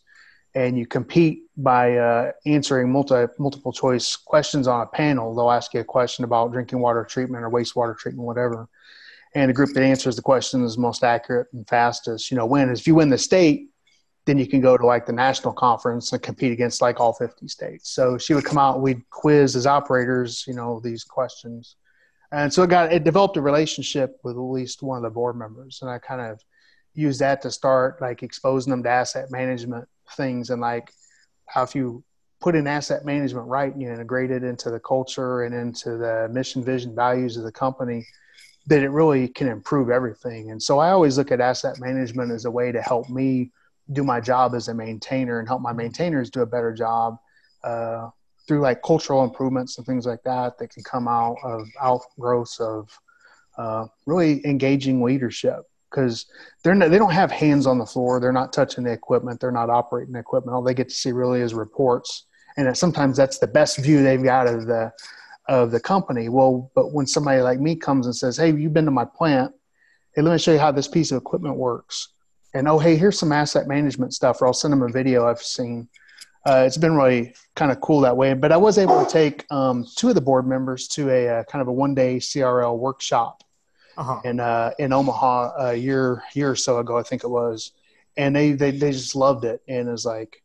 and 0.56 0.78
you 0.78 0.86
compete 0.86 1.44
by 1.58 1.98
uh, 1.98 2.32
answering 2.46 2.92
multi, 2.92 3.26
multiple 3.40 3.74
choice 3.74 4.16
questions 4.16 4.68
on 4.68 4.82
a 4.82 4.86
panel. 4.86 5.34
They'll 5.34 5.52
ask 5.52 5.74
you 5.74 5.80
a 5.80 5.86
question 5.86 6.24
about 6.24 6.52
drinking 6.52 6.80
water 6.80 7.04
treatment 7.04 7.44
or 7.44 7.50
wastewater 7.50 7.98
treatment, 7.98 8.28
whatever. 8.28 8.68
And 9.36 9.50
the 9.50 9.54
group 9.54 9.74
that 9.74 9.84
answers 9.84 10.16
the 10.16 10.22
question 10.22 10.64
is 10.64 10.78
most 10.78 11.04
accurate 11.04 11.48
and 11.54 11.68
fastest, 11.68 12.30
you 12.30 12.38
know, 12.38 12.46
wins. 12.46 12.80
If 12.80 12.88
you 12.88 12.96
win 12.96 13.10
the 13.10 13.18
state, 13.18 13.70
then 14.26 14.38
you 14.38 14.48
can 14.48 14.62
go 14.62 14.78
to 14.78 14.86
like 14.86 15.06
the 15.06 15.14
national 15.14 15.54
conference 15.54 16.14
and 16.14 16.22
compete 16.22 16.52
against 16.52 16.82
like 16.82 17.00
all 17.00 17.14
50 17.14 17.48
states. 17.48 17.90
So 17.90 18.18
she 18.18 18.36
would 18.36 18.46
come 18.46 18.60
out, 18.60 18.82
we'd 18.82 19.10
quiz 19.10 19.56
as 19.56 19.66
operators, 19.66 20.46
you 20.48 20.54
know, 20.54 20.80
these 20.80 21.04
questions. 21.04 21.76
And 22.32 22.54
so 22.54 22.64
it 22.64 22.70
got, 22.70 22.94
it 22.94 23.04
developed 23.04 23.38
a 23.38 23.42
relationship 23.42 24.20
with 24.24 24.36
at 24.36 24.40
least 24.40 24.84
one 24.84 24.98
of 24.98 25.04
the 25.04 25.10
board 25.10 25.36
members. 25.36 25.80
And 25.82 25.90
I 25.90 25.98
kind 25.98 26.22
of 26.22 26.42
used 26.94 27.20
that 27.20 27.42
to 27.42 27.52
start 27.52 28.02
like 28.02 28.24
exposing 28.24 28.72
them 28.72 28.84
to 28.84 28.90
asset 28.90 29.32
management 29.32 29.88
things 30.12 30.50
and 30.50 30.62
like 30.62 30.92
how 31.48 31.64
if 31.64 31.76
you 31.76 32.04
put 32.42 32.56
in 32.56 32.68
asset 32.68 33.06
management 33.06 33.48
right 33.48 33.76
you 33.78 33.90
integrate 33.90 34.32
it 34.32 34.44
into 34.44 34.70
the 34.70 34.80
culture 34.80 35.44
and 35.44 35.56
into 35.56 35.98
the 35.98 36.30
mission 36.32 36.64
vision 36.64 36.94
values 36.96 37.38
of 37.38 37.44
the 37.44 37.52
company 37.52 38.06
that 38.68 38.82
it 38.82 38.90
really 38.90 39.28
can 39.28 39.48
improve 39.48 39.90
everything. 39.90 40.52
And 40.52 40.62
so 40.62 40.80
i 40.80 40.92
always 40.92 41.18
look 41.18 41.32
at 41.32 41.42
asset 41.42 41.80
management 41.80 42.32
as 42.32 42.46
a 42.46 42.52
way 42.52 42.72
to 42.72 42.82
help 42.82 43.10
me 43.10 43.52
do 43.92 44.04
my 44.04 44.22
job 44.22 44.56
as 44.56 44.68
a 44.70 44.74
maintainer 44.74 45.40
and 45.40 45.48
help 45.48 45.62
my 45.62 45.74
maintainers 45.74 46.30
do 46.30 46.42
a 46.42 46.46
better 46.46 46.74
job 46.74 47.18
uh, 47.64 48.10
through 48.48 48.62
like 48.62 48.82
cultural 48.82 49.24
improvements 49.24 49.78
and 49.78 49.86
things 49.86 50.06
like 50.06 50.24
that 50.24 50.58
that 50.58 50.70
can 50.70 50.84
come 50.84 51.08
out 51.08 51.36
of 51.44 51.68
outgrowths 51.82 52.60
of 52.60 52.90
uh, 53.58 53.86
really 54.06 54.46
engaging 54.46 55.02
leadership 55.02 55.64
because 55.94 56.26
they're 56.64 56.76
not, 56.76 56.90
they 56.90 56.98
don't 56.98 57.12
have 57.12 57.32
hands 57.32 57.68
on 57.68 57.78
the 57.78 57.86
floor. 57.86 58.20
They're 58.20 58.32
not 58.32 58.52
touching 58.52 58.84
the 58.84 58.92
equipment. 58.92 59.40
They're 59.40 59.52
not 59.52 59.70
operating 59.70 60.14
the 60.14 60.20
equipment. 60.20 60.56
All 60.56 60.64
they 60.64 60.74
get 60.74 60.90
to 60.90 60.96
see 60.96 61.12
really 61.12 61.42
is 61.42 61.54
reports, 61.54 62.26
and 62.58 62.76
sometimes 62.78 63.16
that's 63.18 63.40
the 63.40 63.48
best 63.48 63.78
view 63.78 64.04
they've 64.04 64.24
got 64.24 64.48
of 64.48 64.66
the 64.66 64.92
of 65.48 65.72
the 65.72 65.80
company. 65.80 66.30
Well, 66.30 66.72
but 66.74 66.94
when 66.94 67.06
somebody 67.06 67.42
like 67.42 67.60
me 67.60 67.76
comes 67.76 68.06
and 68.06 68.16
says, 68.16 68.38
"Hey, 68.38 68.52
you've 68.52 68.74
been 68.74 68.86
to 68.86 68.92
my 68.92 69.06
plant. 69.06 69.54
Hey, 70.16 70.22
let 70.22 70.32
me 70.32 70.40
show 70.40 70.54
you 70.54 70.60
how 70.60 70.72
this 70.72 70.88
piece 70.88 71.12
of 71.12 71.18
equipment 71.18 71.56
works," 71.56 72.10
and 72.54 72.68
oh, 72.68 72.80
hey, 72.80 72.96
here's 72.96 73.20
some 73.20 73.32
asset 73.32 73.68
management 73.68 74.14
stuff, 74.14 74.42
or 74.42 74.48
I'll 74.48 74.54
send 74.54 74.72
them 74.72 74.82
a 74.82 74.90
video 74.90 75.28
I've 75.28 75.42
seen. 75.42 75.88
Uh, 76.46 76.64
it's 76.68 76.76
been 76.76 76.94
really 76.94 77.34
kind 77.56 77.72
of 77.72 77.80
cool 77.80 78.02
that 78.02 78.18
way. 78.18 78.34
But 78.34 78.52
I 78.52 78.58
was 78.58 78.78
able 78.78 79.04
to 79.04 79.10
take 79.10 79.46
um, 79.50 79.86
two 79.96 80.10
of 80.10 80.16
the 80.16 80.22
board 80.22 80.46
members 80.46 80.90
to 80.90 81.10
a, 81.10 81.30
uh, 81.30 81.44
kind 81.46 81.62
of 81.62 81.70
a 81.70 81.72
one 81.72 81.96
day 81.96 82.18
CRL 82.18 82.78
workshop 82.78 83.44
uh-huh. 83.98 84.22
in 84.24 84.40
uh, 84.40 84.72
in 84.80 84.94
Omaha 84.94 85.70
a 85.70 85.76
year 85.76 86.24
year 86.34 86.52
or 86.52 86.56
so 86.56 86.80
ago, 86.80 86.98
I 86.98 87.04
think 87.04 87.24
it 87.24 87.30
was, 87.30 87.72
and 88.18 88.36
they 88.36 88.54
they, 88.54 88.72
they 88.72 88.92
just 88.92 89.16
loved 89.16 89.46
it, 89.46 89.62
and 89.68 89.90
it's 89.90 90.06
like 90.06 90.44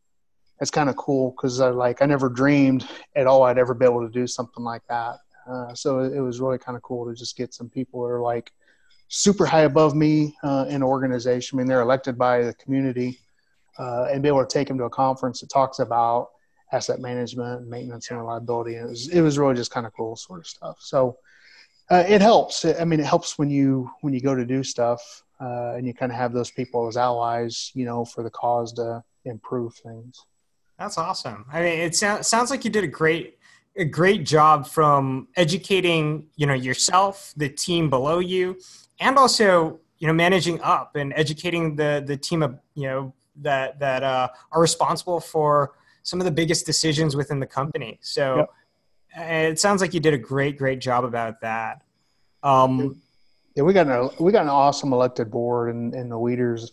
it's 0.61 0.71
kind 0.71 0.89
of 0.89 0.97
cool 0.97 1.31
because 1.31 1.61
I 1.61 1.71
like 1.71 2.03
I 2.03 2.07
never 2.07 2.29
dreamed 2.29 2.87
at 3.15 3.27
all 3.27 3.43
I'd 3.43 3.59
ever 3.59 3.75
be 3.75 3.85
able 3.85 4.07
to 4.07 4.13
do 4.13 4.27
something 4.27 4.65
like 4.65 4.83
that. 4.89 5.17
Uh, 5.49 5.75
so 5.75 6.01
it, 6.01 6.13
it, 6.13 6.21
was 6.21 6.41
really 6.41 6.59
kind 6.59 6.77
of 6.77 6.83
cool 6.83 7.07
to 7.07 7.15
just 7.15 7.35
get 7.37 7.55
some 7.55 7.71
people 7.71 8.03
that 8.03 8.09
are 8.09 8.21
like 8.21 8.53
super 9.09 9.47
high 9.47 9.63
above 9.63 9.95
me 9.95 10.37
uh, 10.43 10.67
in 10.69 10.83
organization. 10.83 11.57
I 11.57 11.63
mean, 11.63 11.67
they're 11.67 11.81
elected 11.81 12.19
by 12.19 12.43
the 12.43 12.53
community, 12.55 13.19
uh, 13.79 14.09
and 14.13 14.23
be 14.23 14.29
able 14.29 14.45
to 14.45 14.53
take 14.53 14.69
them 14.69 14.77
to 14.79 14.85
a 14.85 14.91
conference 14.91 15.41
that 15.41 15.49
talks 15.49 15.79
about 15.79 16.31
asset 16.73 17.01
management, 17.01 17.67
maintenance, 17.67 18.11
and 18.11 18.19
reliability. 18.19 18.75
And 18.75 18.87
it 18.87 18.91
was 18.91 19.09
it 19.09 19.21
was 19.23 19.39
really 19.39 19.55
just 19.55 19.71
kind 19.71 19.87
of 19.87 19.93
cool 19.95 20.17
sort 20.17 20.41
of 20.41 20.47
stuff. 20.47 20.79
So 20.81 21.17
uh, 21.91 22.05
it 22.07 22.21
helps. 22.21 22.65
I 22.65 22.85
mean, 22.85 23.01
it 23.01 23.07
helps 23.07 23.39
when 23.39 23.51
you 23.51 23.91
when 24.03 24.13
you 24.13 24.21
go 24.21 24.35
to 24.35 24.45
do 24.45 24.63
stuff 24.63 25.23
uh, 25.41 25.75
and 25.77 25.87
you 25.87 25.95
kind 25.95 26.13
of 26.13 26.19
have 26.19 26.33
those 26.33 26.51
people 26.51 26.87
as 26.87 26.97
allies, 26.97 27.71
you 27.75 27.85
know, 27.85 28.05
for 28.05 28.23
the 28.23 28.31
cause 28.31 28.73
to 28.75 29.03
improve 29.25 29.75
things. 29.75 30.25
That's 30.79 30.99
awesome. 30.99 31.45
I 31.53 31.63
mean, 31.63 31.81
it 31.81 31.97
so- 31.97 32.23
sounds 32.23 32.51
like 32.51 32.65
you 32.65 32.71
did 32.71 32.85
a 32.85 32.89
great 32.89 33.39
a 33.77 33.85
great 33.85 34.25
job 34.27 34.67
from 34.67 35.29
educating, 35.37 36.27
you 36.37 36.47
know, 36.47 36.55
yourself, 36.55 37.33
the 37.37 37.49
team 37.49 37.89
below 37.89 38.19
you, 38.19 38.59
and 39.01 39.17
also 39.17 39.81
you 39.99 40.07
know 40.07 40.13
managing 40.13 40.61
up 40.61 40.97
and 40.97 41.13
educating 41.17 41.75
the 41.75 42.03
the 42.07 42.17
team 42.17 42.43
of 42.43 42.59
you 42.75 42.87
know 42.87 43.15
that 43.37 43.79
that 43.79 44.03
uh, 44.03 44.29
are 44.53 44.61
responsible 44.61 45.21
for 45.21 45.73
some 46.03 46.21
of 46.21 46.25
the 46.25 46.31
biggest 46.31 46.67
decisions 46.67 47.17
within 47.17 47.41
the 47.41 47.47
company. 47.47 47.99
So. 48.03 48.37
Yep 48.37 48.51
it 49.17 49.59
sounds 49.59 49.81
like 49.81 49.95
you 49.95 50.01
did 50.01 50.15
a 50.15 50.19
great, 50.19 50.59
great 50.59 50.81
job 50.81 51.05
about 51.05 51.41
that. 51.41 51.83
Um, 52.43 53.01
yeah, 53.55 53.63
we 53.63 53.73
got 53.73 53.87
an 53.89 54.11
we 54.21 54.33
got 54.33 54.43
an 54.43 54.51
awesome 54.51 54.93
elected 54.93 55.31
board, 55.31 55.75
and, 55.75 55.95
and 55.95 56.11
the 56.11 56.19
leaders 56.19 56.73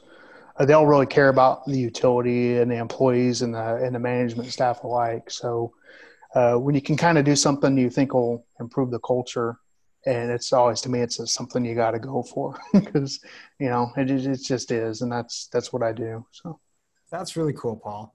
uh, 0.58 0.66
they 0.66 0.74
all 0.74 0.88
really 0.88 1.06
care 1.06 1.30
about 1.30 1.66
the 1.66 1.78
utility 1.78 2.58
and 2.58 2.72
the 2.72 2.76
employees 2.76 3.42
and 3.42 3.54
the 3.54 3.76
and 3.78 3.96
the 3.96 4.00
management 4.00 4.52
staff 4.52 4.84
alike. 4.84 5.30
So 5.30 5.74
uh, 6.34 6.56
when 6.56 6.76
you 6.76 6.82
can 6.82 6.98
kind 6.98 7.18
of 7.18 7.26
do 7.26 7.36
something 7.36 7.78
you 7.78 7.90
think 7.90 8.14
will 8.14 8.46
improve 8.60 8.92
the 8.92 9.00
culture, 9.00 9.58
and 10.06 10.32
it's 10.32 10.54
always 10.54 10.82
to 10.82 10.90
me 10.90 11.02
it's 11.02 11.20
something 11.34 11.66
you 11.66 11.76
got 11.76 11.92
to 11.92 12.00
go 12.00 12.24
for 12.24 12.58
because 12.74 13.20
you 13.60 13.68
know 13.68 13.92
it 13.98 14.10
it 14.10 14.38
just 14.44 14.72
is, 14.72 15.02
and 15.02 15.12
that's 15.12 15.48
that's 15.48 15.74
what 15.74 15.84
I 15.84 15.92
do. 15.92 16.26
So 16.32 16.60
that's 17.12 17.36
really 17.36 17.54
cool, 17.54 17.76
Paul. 17.76 18.14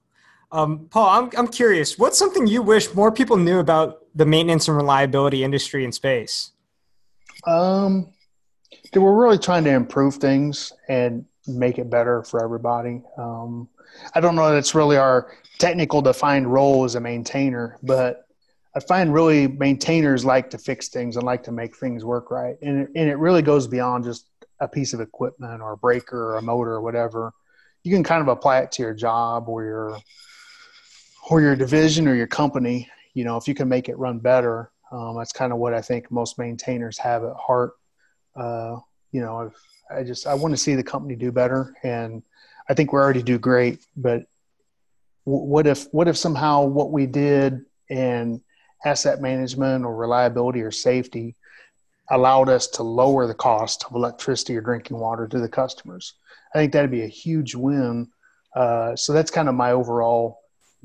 Um, 0.51 0.87
Paul, 0.89 1.07
I'm, 1.07 1.29
I'm 1.37 1.47
curious, 1.47 1.97
what's 1.97 2.17
something 2.17 2.45
you 2.45 2.61
wish 2.61 2.93
more 2.93 3.09
people 3.09 3.37
knew 3.37 3.59
about 3.59 4.00
the 4.15 4.25
maintenance 4.25 4.67
and 4.67 4.77
reliability 4.77 5.43
industry 5.43 5.85
in 5.85 5.91
space? 5.91 6.51
Um, 7.45 8.13
we're 8.93 9.15
really 9.15 9.37
trying 9.37 9.63
to 9.63 9.71
improve 9.71 10.15
things 10.15 10.73
and 10.89 11.25
make 11.47 11.77
it 11.77 11.89
better 11.89 12.23
for 12.23 12.43
everybody. 12.43 13.01
Um, 13.17 13.69
I 14.13 14.19
don't 14.19 14.35
know 14.35 14.49
that 14.49 14.57
it's 14.57 14.75
really 14.75 14.97
our 14.97 15.31
technical 15.59 16.01
defined 16.01 16.51
role 16.51 16.83
as 16.83 16.95
a 16.95 16.99
maintainer, 16.99 17.77
but 17.83 18.25
I 18.75 18.79
find 18.79 19.13
really 19.13 19.47
maintainers 19.47 20.23
like 20.23 20.49
to 20.51 20.57
fix 20.57 20.87
things 20.89 21.17
and 21.17 21.25
like 21.25 21.43
to 21.43 21.51
make 21.51 21.75
things 21.75 22.05
work 22.05 22.31
right, 22.31 22.55
and 22.61 22.81
it, 22.81 22.89
and 22.95 23.09
it 23.09 23.17
really 23.17 23.41
goes 23.41 23.67
beyond 23.67 24.05
just 24.05 24.27
a 24.59 24.67
piece 24.67 24.93
of 24.93 25.01
equipment 25.01 25.61
or 25.61 25.73
a 25.73 25.77
breaker 25.77 26.31
or 26.31 26.37
a 26.37 26.41
motor 26.41 26.71
or 26.71 26.81
whatever. 26.81 27.33
You 27.83 27.91
can 27.93 28.03
kind 28.03 28.21
of 28.21 28.27
apply 28.27 28.59
it 28.59 28.71
to 28.73 28.83
your 28.83 28.93
job 28.93 29.49
or 29.49 29.63
your 29.63 29.97
or 31.29 31.41
your 31.41 31.55
division 31.55 32.07
or 32.07 32.15
your 32.15 32.27
company. 32.27 32.89
You 33.13 33.25
know, 33.25 33.37
if 33.37 33.47
you 33.47 33.53
can 33.53 33.67
make 33.69 33.89
it 33.89 33.97
run 33.97 34.19
better, 34.19 34.71
um, 34.91 35.17
that's 35.17 35.31
kind 35.31 35.51
of 35.51 35.59
what 35.59 35.73
I 35.73 35.81
think 35.81 36.11
most 36.11 36.37
maintainers 36.37 36.97
have 36.97 37.23
at 37.23 37.35
heart. 37.35 37.73
Uh, 38.35 38.77
you 39.11 39.21
know, 39.21 39.37
I've, 39.37 39.55
I 39.97 40.03
just 40.03 40.27
I 40.27 40.33
want 40.33 40.53
to 40.53 40.57
see 40.57 40.75
the 40.75 40.83
company 40.83 41.15
do 41.15 41.31
better, 41.31 41.75
and 41.83 42.23
I 42.69 42.73
think 42.73 42.93
we 42.93 42.99
already 42.99 43.23
do 43.23 43.37
great. 43.37 43.79
But 43.95 44.23
what 45.23 45.67
if 45.67 45.85
what 45.91 46.07
if 46.07 46.17
somehow 46.17 46.63
what 46.65 46.91
we 46.91 47.05
did 47.05 47.65
and 47.89 48.41
asset 48.85 49.21
management 49.21 49.85
or 49.85 49.95
reliability 49.95 50.61
or 50.61 50.71
safety 50.71 51.35
allowed 52.09 52.49
us 52.49 52.67
to 52.67 52.83
lower 52.83 53.25
the 53.27 53.33
cost 53.33 53.85
of 53.85 53.95
electricity 53.95 54.55
or 54.55 54.61
drinking 54.61 54.97
water 54.97 55.27
to 55.27 55.39
the 55.39 55.47
customers. 55.47 56.15
I 56.53 56.57
think 56.57 56.73
that'd 56.73 56.91
be 56.91 57.03
a 57.03 57.07
huge 57.07 57.55
win. 57.55 58.09
Uh, 58.55 58.95
so 58.95 59.13
that's 59.13 59.31
kind 59.31 59.47
of 59.47 59.55
my 59.55 59.71
overall 59.71 60.39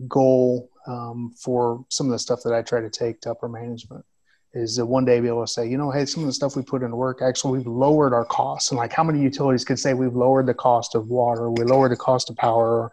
goal 0.09 0.71
um, 0.87 1.35
for 1.37 1.85
some 1.89 2.07
of 2.07 2.13
the 2.13 2.19
stuff 2.19 2.43
that 2.45 2.55
I 2.55 2.63
try 2.63 2.81
to 2.81 2.91
take 2.91 3.21
to 3.23 3.31
upper 3.31 3.49
management 3.49 4.05
is 4.55 4.77
that 4.77 4.87
one 4.87 5.05
day 5.05 5.21
be 5.21 5.29
able 5.29 5.45
to 5.45 5.53
say, 5.53 5.69
you 5.69 5.77
know, 5.77 5.91
hey, 5.91 6.07
some 6.07 6.23
of 6.23 6.29
the 6.29 6.33
stuff 6.33 6.57
we 6.57 6.63
put 6.63 6.83
into 6.83 6.97
work, 6.97 7.21
actually 7.21 7.59
we've 7.59 7.67
lowered 7.67 8.15
our 8.15 8.25
costs. 8.25 8.71
And 8.71 8.79
like 8.79 8.93
how 8.93 9.05
many 9.05 9.21
utilities 9.21 9.65
could 9.65 9.79
say 9.79 9.93
we've 9.93 10.17
lowered 10.17 10.47
the 10.47 10.55
cost 10.55 10.95
of 10.95 11.09
water, 11.09 11.51
we 11.51 11.65
lowered 11.65 11.93
the 11.93 11.97
cost 11.97 12.31
of 12.31 12.37
power, 12.37 12.91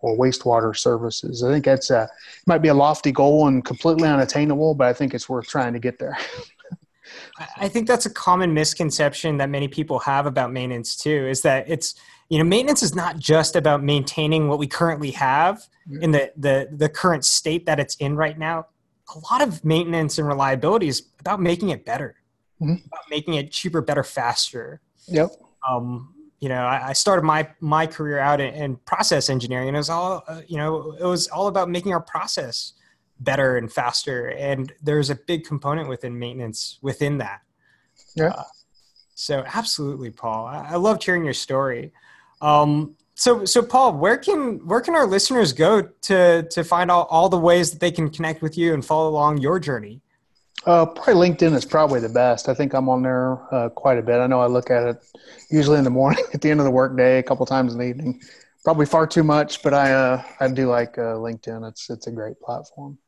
or 0.00 0.16
wastewater 0.16 0.76
services. 0.76 1.42
I 1.42 1.50
think 1.50 1.64
that's 1.64 1.90
a 1.90 2.08
might 2.46 2.62
be 2.62 2.68
a 2.68 2.74
lofty 2.74 3.12
goal 3.12 3.48
and 3.48 3.64
completely 3.64 4.08
unattainable, 4.08 4.74
but 4.74 4.86
I 4.88 4.92
think 4.92 5.14
it's 5.14 5.28
worth 5.28 5.48
trying 5.48 5.72
to 5.72 5.78
get 5.78 5.98
there. 5.98 6.16
I 7.56 7.68
think 7.68 7.86
that's 7.86 8.06
a 8.06 8.10
common 8.10 8.52
misconception 8.52 9.36
that 9.38 9.48
many 9.48 9.68
people 9.68 10.00
have 10.00 10.26
about 10.26 10.52
maintenance 10.52 10.96
too 10.96 11.26
is 11.28 11.42
that 11.42 11.68
it's 11.68 11.94
you 12.28 12.38
know 12.38 12.44
maintenance 12.44 12.82
is 12.82 12.94
not 12.94 13.18
just 13.18 13.56
about 13.56 13.82
maintaining 13.82 14.48
what 14.48 14.58
we 14.58 14.66
currently 14.66 15.10
have 15.12 15.68
in 16.00 16.10
the 16.10 16.32
the 16.36 16.68
the 16.72 16.88
current 16.88 17.24
state 17.24 17.66
that 17.66 17.78
it's 17.78 17.94
in 17.96 18.16
right 18.16 18.38
now. 18.38 18.66
A 19.14 19.18
lot 19.32 19.46
of 19.46 19.64
maintenance 19.64 20.18
and 20.18 20.26
reliability 20.26 20.88
is 20.88 21.08
about 21.20 21.40
making 21.40 21.68
it 21.68 21.84
better, 21.84 22.16
mm-hmm. 22.60 22.84
about 22.86 23.04
making 23.08 23.34
it 23.34 23.52
cheaper, 23.52 23.80
better, 23.80 24.02
faster. 24.02 24.80
Yep. 25.06 25.30
Um, 25.68 26.12
you 26.40 26.48
know, 26.48 26.64
I, 26.64 26.88
I 26.88 26.92
started 26.92 27.22
my 27.22 27.48
my 27.60 27.86
career 27.86 28.18
out 28.18 28.40
in, 28.40 28.52
in 28.54 28.76
process 28.78 29.30
engineering, 29.30 29.68
and 29.68 29.76
it 29.76 29.80
was 29.80 29.90
all 29.90 30.24
uh, 30.26 30.42
you 30.48 30.56
know, 30.56 30.96
it 30.98 31.04
was 31.04 31.28
all 31.28 31.46
about 31.46 31.70
making 31.70 31.92
our 31.92 32.00
process 32.00 32.72
better 33.20 33.56
and 33.56 33.72
faster. 33.72 34.28
And 34.28 34.72
there's 34.82 35.10
a 35.10 35.14
big 35.14 35.44
component 35.44 35.88
within 35.88 36.18
maintenance 36.18 36.78
within 36.82 37.18
that. 37.18 37.40
Yeah. 38.16 38.28
Uh, 38.28 38.42
so 39.14 39.44
absolutely, 39.46 40.10
Paul. 40.10 40.46
I, 40.46 40.70
I 40.72 40.74
loved 40.76 41.04
hearing 41.04 41.24
your 41.24 41.34
story. 41.34 41.92
Um, 42.40 42.96
so, 43.14 43.44
so 43.44 43.62
Paul, 43.62 43.94
where 43.94 44.18
can 44.18 44.58
where 44.66 44.80
can 44.80 44.94
our 44.94 45.06
listeners 45.06 45.52
go 45.52 45.82
to 46.02 46.42
to 46.42 46.64
find 46.64 46.90
all, 46.90 47.04
all 47.04 47.28
the 47.28 47.38
ways 47.38 47.70
that 47.70 47.80
they 47.80 47.90
can 47.90 48.10
connect 48.10 48.42
with 48.42 48.58
you 48.58 48.74
and 48.74 48.84
follow 48.84 49.08
along 49.08 49.38
your 49.38 49.58
journey? 49.58 50.02
Uh, 50.66 50.84
probably 50.84 51.30
LinkedIn 51.30 51.54
is 51.54 51.64
probably 51.64 52.00
the 52.00 52.08
best. 52.08 52.48
I 52.48 52.54
think 52.54 52.74
I'm 52.74 52.88
on 52.88 53.02
there 53.02 53.38
uh, 53.54 53.68
quite 53.68 53.98
a 53.98 54.02
bit. 54.02 54.18
I 54.18 54.26
know 54.26 54.40
I 54.40 54.46
look 54.46 54.70
at 54.70 54.86
it 54.86 55.04
usually 55.48 55.78
in 55.78 55.84
the 55.84 55.90
morning, 55.90 56.24
at 56.34 56.42
the 56.42 56.50
end 56.50 56.60
of 56.60 56.64
the 56.64 56.70
workday, 56.70 57.18
a 57.18 57.22
couple 57.22 57.46
times 57.46 57.72
in 57.72 57.78
the 57.78 57.86
evening. 57.86 58.20
Probably 58.64 58.84
far 58.84 59.06
too 59.06 59.22
much, 59.22 59.62
but 59.62 59.72
I 59.72 59.92
uh, 59.92 60.22
I 60.40 60.48
do 60.48 60.68
like 60.68 60.98
uh, 60.98 61.14
LinkedIn. 61.14 61.66
It's 61.68 61.88
it's 61.88 62.06
a 62.08 62.12
great 62.12 62.38
platform. 62.40 62.98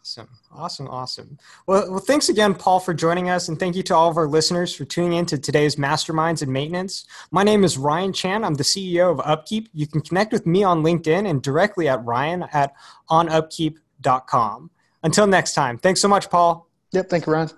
Awesome, 0.00 0.28
awesome, 0.50 0.88
awesome. 0.88 1.38
Well, 1.66 1.90
well, 1.90 1.98
thanks 2.00 2.30
again, 2.30 2.54
Paul, 2.54 2.80
for 2.80 2.94
joining 2.94 3.28
us, 3.28 3.48
and 3.48 3.60
thank 3.60 3.76
you 3.76 3.82
to 3.82 3.94
all 3.94 4.10
of 4.10 4.16
our 4.16 4.26
listeners 4.26 4.74
for 4.74 4.86
tuning 4.86 5.12
in 5.18 5.26
to 5.26 5.36
today's 5.38 5.76
Masterminds 5.76 6.42
in 6.42 6.50
Maintenance. 6.50 7.04
My 7.30 7.42
name 7.42 7.64
is 7.64 7.76
Ryan 7.76 8.14
Chan. 8.14 8.42
I'm 8.42 8.54
the 8.54 8.64
CEO 8.64 9.10
of 9.10 9.20
Upkeep. 9.20 9.68
You 9.74 9.86
can 9.86 10.00
connect 10.00 10.32
with 10.32 10.46
me 10.46 10.64
on 10.64 10.82
LinkedIn 10.82 11.28
and 11.28 11.42
directly 11.42 11.86
at 11.86 12.02
Ryan 12.02 12.46
at 12.54 12.72
onupkeep.com. 13.10 14.70
Until 15.02 15.26
next 15.26 15.52
time, 15.52 15.76
thanks 15.76 16.00
so 16.00 16.08
much, 16.08 16.30
Paul. 16.30 16.66
Yep. 16.92 17.10
Thank 17.10 17.26
you, 17.26 17.34
Ryan. 17.34 17.50